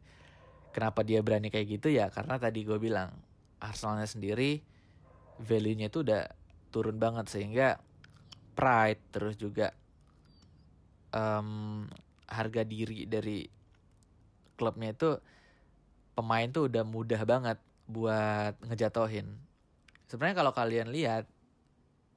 kenapa 0.75 1.05
dia 1.05 1.23
berani 1.23 1.53
kayak 1.53 1.79
gitu 1.79 1.87
ya 1.93 2.11
karena 2.11 2.35
tadi 2.41 2.65
gue 2.67 2.75
bilang 2.81 3.13
Arsenalnya 3.61 4.09
sendiri 4.09 4.59
value-nya 5.39 5.87
itu 5.87 6.03
udah 6.03 6.27
turun 6.73 6.97
banget 6.97 7.29
sehingga 7.31 7.79
pride 8.55 9.01
terus 9.11 9.35
juga 9.35 9.75
um, 11.11 11.83
harga 12.25 12.63
diri 12.65 13.05
dari 13.05 13.45
klubnya 14.55 14.95
itu 14.95 15.19
pemain 16.15 16.47
tuh 16.47 16.71
udah 16.71 16.83
mudah 16.87 17.21
banget 17.27 17.59
buat 17.85 18.55
ngejatohin. 18.65 19.27
Sebenarnya 20.07 20.35
kalau 20.39 20.51
kalian 20.55 20.89
lihat 20.89 21.27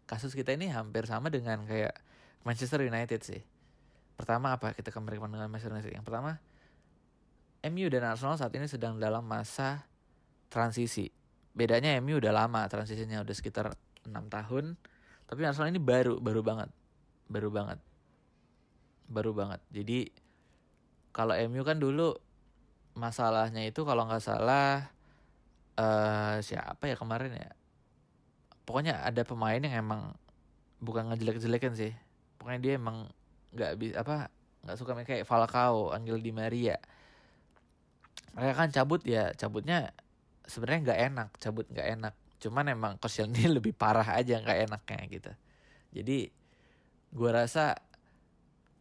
kasus 0.09 0.33
kita 0.33 0.57
ini 0.57 0.73
hampir 0.73 1.05
sama 1.05 1.29
dengan 1.29 1.67
kayak 1.69 1.93
Manchester 2.47 2.87
United 2.87 3.21
sih. 3.21 3.43
Pertama 4.17 4.57
apa 4.57 4.73
kita 4.73 4.95
kemarin 4.95 5.21
dengan 5.29 5.51
Manchester 5.51 5.75
United? 5.75 5.93
Yang 5.93 6.07
pertama 6.07 6.41
MU 7.69 7.87
dan 7.91 8.07
Arsenal 8.07 8.39
saat 8.39 8.55
ini 8.55 8.71
sedang 8.71 8.97
dalam 8.97 9.27
masa 9.27 9.85
transisi. 10.49 11.11
Bedanya 11.53 11.99
MU 11.99 12.23
udah 12.23 12.31
lama 12.31 12.63
transisinya 12.71 13.21
udah 13.27 13.35
sekitar 13.35 13.75
enam 14.07 14.31
tahun, 14.31 14.79
tapi 15.29 15.45
Arsenal 15.45 15.69
ini 15.69 15.79
baru, 15.79 16.17
baru 16.19 16.41
banget. 16.41 16.73
Baru 17.29 17.53
banget. 17.53 17.79
Baru 19.13 19.37
banget. 19.37 19.61
Jadi 19.69 20.09
kalau 21.13 21.37
MU 21.49 21.63
kan 21.63 21.77
dulu 21.77 22.17
masalahnya 22.99 23.63
itu 23.69 23.87
kalau 23.87 24.09
nggak 24.09 24.25
salah 24.25 24.91
uh, 25.79 26.37
siapa 26.43 26.91
ya 26.91 26.99
kemarin 26.99 27.31
ya 27.31 27.51
pokoknya 28.67 29.07
ada 29.07 29.23
pemain 29.23 29.63
yang 29.63 29.87
emang 29.87 30.13
bukan 30.83 31.15
ngejelek-jelekin 31.15 31.75
sih 31.79 31.93
pokoknya 32.37 32.61
dia 32.61 32.73
emang 32.77 33.07
nggak 33.55 33.73
bisa 33.79 33.95
apa 34.03 34.29
nggak 34.67 34.77
suka 34.77 34.93
main 34.93 35.07
kayak 35.07 35.25
Falcao, 35.25 35.95
Angel 35.95 36.19
Di 36.19 36.35
Maria 36.35 36.77
mereka 38.35 38.67
kan 38.67 38.71
cabut 38.75 39.01
ya 39.07 39.33
cabutnya 39.39 39.95
sebenarnya 40.45 40.81
nggak 40.85 41.01
enak 41.11 41.29
cabut 41.39 41.67
nggak 41.71 41.89
enak 41.99 42.15
cuman 42.39 42.71
emang 42.71 42.95
ini 42.99 43.45
lebih 43.59 43.75
parah 43.75 44.07
aja 44.15 44.39
nggak 44.39 44.59
enaknya 44.71 45.01
gitu. 45.11 45.33
Jadi 45.95 46.19
gue 47.09 47.31
rasa 47.33 47.75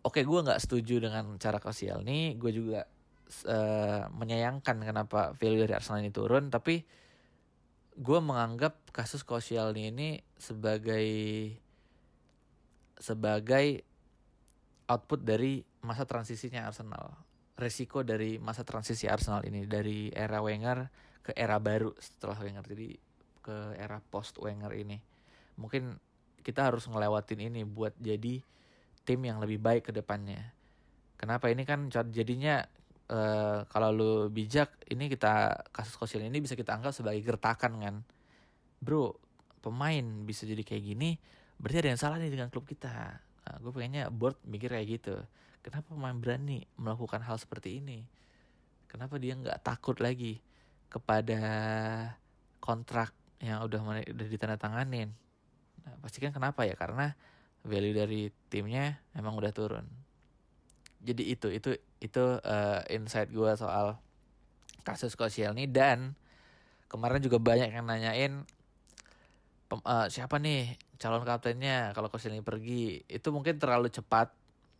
oke 0.06 0.22
okay, 0.22 0.24
gue 0.24 0.40
nggak 0.46 0.62
setuju 0.62 1.02
dengan 1.10 1.36
cara 1.42 1.58
Koscielny. 1.58 2.38
Gue 2.38 2.54
juga 2.54 2.86
uh, 3.50 4.04
menyayangkan 4.14 4.78
kenapa 4.82 5.34
value 5.36 5.66
dari 5.66 5.74
Arsenal 5.74 6.06
ini 6.06 6.14
turun. 6.14 6.54
Tapi 6.54 6.86
gue 7.98 8.20
menganggap 8.22 8.94
kasus 8.94 9.26
Koscielny 9.26 9.90
ini 9.90 10.10
sebagai 10.38 11.06
sebagai 12.98 13.86
output 14.90 15.22
dari 15.22 15.66
masa 15.82 16.06
transisinya 16.06 16.70
Arsenal. 16.70 17.14
Resiko 17.58 18.06
dari 18.06 18.38
masa 18.38 18.62
transisi 18.62 19.10
Arsenal 19.10 19.42
ini 19.50 19.66
dari 19.66 20.14
era 20.14 20.46
Wenger 20.46 20.94
ke 21.26 21.34
era 21.34 21.58
baru 21.58 21.90
setelah 21.98 22.38
Wenger. 22.38 22.62
Jadi 22.70 23.07
ke 23.48 23.80
era 23.80 24.04
post 24.04 24.36
Wenger 24.44 24.76
ini. 24.76 25.00
Mungkin 25.56 25.96
kita 26.44 26.68
harus 26.68 26.84
ngelewatin 26.92 27.48
ini 27.48 27.64
buat 27.64 27.96
jadi 27.96 28.44
tim 29.08 29.20
yang 29.24 29.40
lebih 29.40 29.64
baik 29.64 29.88
ke 29.88 29.92
depannya. 29.96 30.52
Kenapa? 31.16 31.48
Ini 31.48 31.64
kan 31.64 31.88
jadinya 31.88 32.60
uh, 33.08 33.64
kalau 33.72 33.90
lu 33.96 34.14
bijak 34.28 34.84
ini 34.92 35.08
kita 35.08 35.64
kasus 35.72 35.96
Kosil 35.96 36.28
ini 36.28 36.44
bisa 36.44 36.60
kita 36.60 36.76
anggap 36.76 36.92
sebagai 36.92 37.24
gertakan 37.24 37.74
kan. 37.80 37.96
Bro 38.84 39.16
pemain 39.64 40.06
bisa 40.28 40.46
jadi 40.46 40.62
kayak 40.62 40.84
gini 40.86 41.18
berarti 41.58 41.78
ada 41.82 41.90
yang 41.96 42.00
salah 42.00 42.18
nih 42.22 42.30
dengan 42.30 42.52
klub 42.54 42.68
kita. 42.68 43.18
Nah, 43.18 43.56
gue 43.64 43.72
pengennya 43.74 44.12
board 44.12 44.38
mikir 44.46 44.70
kayak 44.76 44.88
gitu. 45.02 45.16
Kenapa 45.64 45.92
pemain 45.92 46.16
berani 46.16 46.64
melakukan 46.78 47.24
hal 47.26 47.40
seperti 47.42 47.82
ini? 47.82 48.06
Kenapa 48.88 49.20
dia 49.20 49.36
nggak 49.36 49.66
takut 49.66 49.98
lagi 50.00 50.40
kepada 50.88 51.44
kontrak 52.64 53.12
yang 53.42 53.62
udah 53.66 53.80
udah 54.10 54.28
ditandatanganin. 54.28 55.14
Nah, 55.86 55.94
pasti 56.02 56.18
kan 56.20 56.34
kenapa 56.34 56.66
ya? 56.66 56.74
Karena 56.74 57.14
value 57.68 57.94
dari 57.94 58.22
timnya 58.50 58.98
emang 59.14 59.38
udah 59.38 59.52
turun. 59.54 59.86
Jadi 61.04 61.24
itu 61.30 61.48
itu 61.54 61.78
itu 62.02 62.24
uh, 62.42 62.82
insight 62.90 63.30
gue 63.30 63.52
soal 63.54 64.00
kasus 64.82 65.14
Koscielny 65.14 65.70
dan 65.70 66.16
kemarin 66.88 67.20
juga 67.20 67.38
banyak 67.38 67.70
yang 67.70 67.86
nanyain 67.86 68.48
pem, 69.68 69.80
uh, 69.84 70.08
siapa 70.08 70.40
nih 70.40 70.80
calon 70.98 71.28
kaptennya 71.28 71.94
kalau 71.94 72.10
Koscielny 72.10 72.42
pergi? 72.42 73.06
Itu 73.06 73.30
mungkin 73.30 73.62
terlalu 73.62 73.94
cepat 73.94 74.34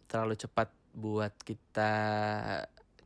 terlalu 0.10 0.40
cepat 0.40 0.72
buat 0.98 1.36
kita 1.46 1.92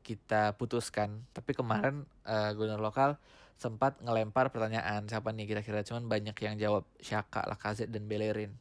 kita 0.02 0.56
putuskan. 0.56 1.28
Tapi 1.36 1.52
kemarin 1.52 2.08
uh, 2.24 2.56
gubernur 2.56 2.80
lokal 2.80 3.20
sempat 3.58 4.00
ngelempar 4.04 4.52
pertanyaan 4.54 5.08
siapa 5.10 5.32
nih 5.32 5.48
kira-kira 5.50 5.82
cuman 5.82 6.08
banyak 6.08 6.36
yang 6.40 6.56
jawab 6.60 6.84
Shaka, 7.00 7.48
Lacazette 7.48 7.92
dan 7.92 8.06
Bellerin 8.06 8.54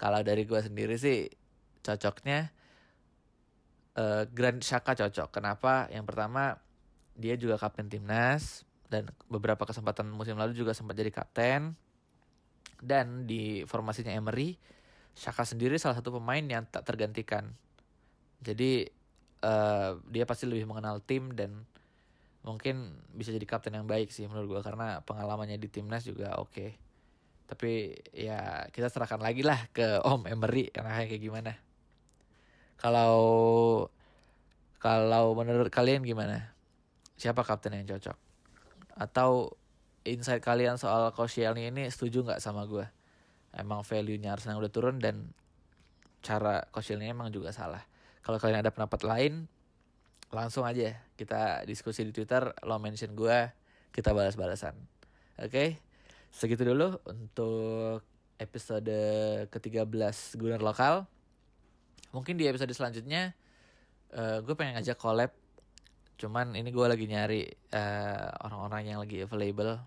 kalau 0.00 0.24
dari 0.24 0.48
gue 0.48 0.56
sendiri 0.56 0.96
sih 0.96 1.28
cocoknya 1.84 2.48
uh, 4.00 4.24
Grand 4.32 4.60
Shaka 4.64 4.96
cocok. 4.96 5.28
Kenapa? 5.28 5.88
Yang 5.92 6.04
pertama 6.08 6.56
dia 7.20 7.36
juga 7.36 7.60
kapten 7.60 7.92
timnas 7.92 8.64
dan 8.88 9.12
beberapa 9.28 9.68
kesempatan 9.68 10.08
musim 10.08 10.40
lalu 10.40 10.56
juga 10.56 10.72
sempat 10.72 10.96
jadi 10.96 11.12
kapten. 11.12 11.76
Dan 12.80 13.28
di 13.28 13.60
formasinya 13.68 14.16
Emery, 14.16 14.56
Shaka 15.12 15.44
sendiri 15.44 15.76
salah 15.76 16.00
satu 16.00 16.16
pemain 16.16 16.40
yang 16.40 16.64
tak 16.64 16.88
tergantikan. 16.88 17.52
Jadi 18.40 18.88
uh, 19.44 20.00
dia 20.08 20.24
pasti 20.24 20.48
lebih 20.48 20.64
mengenal 20.64 21.04
tim 21.04 21.36
dan 21.36 21.68
mungkin 22.40 22.96
bisa 23.12 23.30
jadi 23.36 23.44
kapten 23.44 23.76
yang 23.76 23.84
baik 23.84 24.08
sih 24.08 24.24
menurut 24.24 24.58
gue 24.58 24.60
karena 24.64 25.04
pengalamannya 25.04 25.60
di 25.60 25.68
timnas 25.68 26.08
juga 26.08 26.40
oke. 26.40 26.52
Okay. 26.52 26.70
Tapi 27.50 27.98
ya 28.14 28.70
kita 28.70 28.86
serahkan 28.86 29.18
lagi 29.18 29.42
lah 29.42 29.58
ke 29.74 30.00
Om 30.00 30.30
Emery 30.30 30.70
karena 30.70 31.02
kayak 31.02 31.20
gimana. 31.20 31.52
Kalau 32.80 33.16
kalau 34.80 35.36
menurut 35.36 35.68
kalian 35.68 36.00
gimana? 36.00 36.56
Siapa 37.20 37.44
kapten 37.44 37.76
yang 37.76 37.84
cocok? 37.84 38.16
Atau 38.96 39.60
insight 40.08 40.40
kalian 40.40 40.80
soal 40.80 41.12
Koscielny 41.12 41.68
ini 41.68 41.84
setuju 41.92 42.24
nggak 42.24 42.40
sama 42.40 42.64
gue? 42.64 42.88
Emang 43.52 43.84
value-nya 43.84 44.32
Arsenal 44.32 44.62
udah 44.62 44.72
turun 44.72 44.96
dan 44.96 45.36
cara 46.24 46.64
Koscielny 46.72 47.12
emang 47.12 47.28
juga 47.28 47.52
salah. 47.52 47.84
Kalau 48.24 48.40
kalian 48.40 48.64
ada 48.64 48.72
pendapat 48.72 49.04
lain, 49.04 49.44
langsung 50.30 50.62
aja 50.62 50.94
kita 51.18 51.66
diskusi 51.66 52.06
di 52.06 52.14
Twitter, 52.14 52.54
lo 52.62 52.78
mention 52.78 53.12
gue, 53.14 53.50
kita 53.90 54.14
balas-balasan. 54.14 54.78
Oke, 55.42 55.50
okay? 55.50 55.68
segitu 56.30 56.62
dulu 56.62 56.96
untuk 57.06 58.06
episode 58.40 58.96
ke-13 59.50 60.38
Gunner 60.38 60.62
Lokal. 60.62 61.04
Mungkin 62.14 62.38
di 62.38 62.48
episode 62.48 62.72
selanjutnya 62.72 63.36
uh, 64.14 64.18
eh, 64.18 64.38
gue 64.40 64.54
pengen 64.56 64.78
ngajak 64.80 64.96
collab. 64.96 65.30
Cuman 66.16 66.56
ini 66.56 66.72
gue 66.72 66.86
lagi 66.86 67.06
nyari 67.08 67.42
uh, 67.74 68.28
orang-orang 68.46 68.82
yang 68.86 68.98
lagi 69.02 69.24
available 69.24 69.78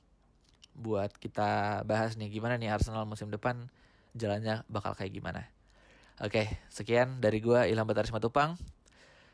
buat 0.77 1.13
kita 1.17 1.82
bahas 1.86 2.17
nih. 2.17 2.29
Gimana 2.29 2.58
nih 2.58 2.73
Arsenal 2.73 3.06
musim 3.06 3.29
depan? 3.29 3.69
Jalannya 4.13 4.65
bakal 4.69 4.93
kayak 4.93 5.13
gimana? 5.13 5.49
Oke 6.21 6.45
sekian 6.69 7.17
dari 7.17 7.41
gue 7.41 7.73
Ilham 7.73 7.89
Batari 7.89 8.13
Matupang 8.13 8.53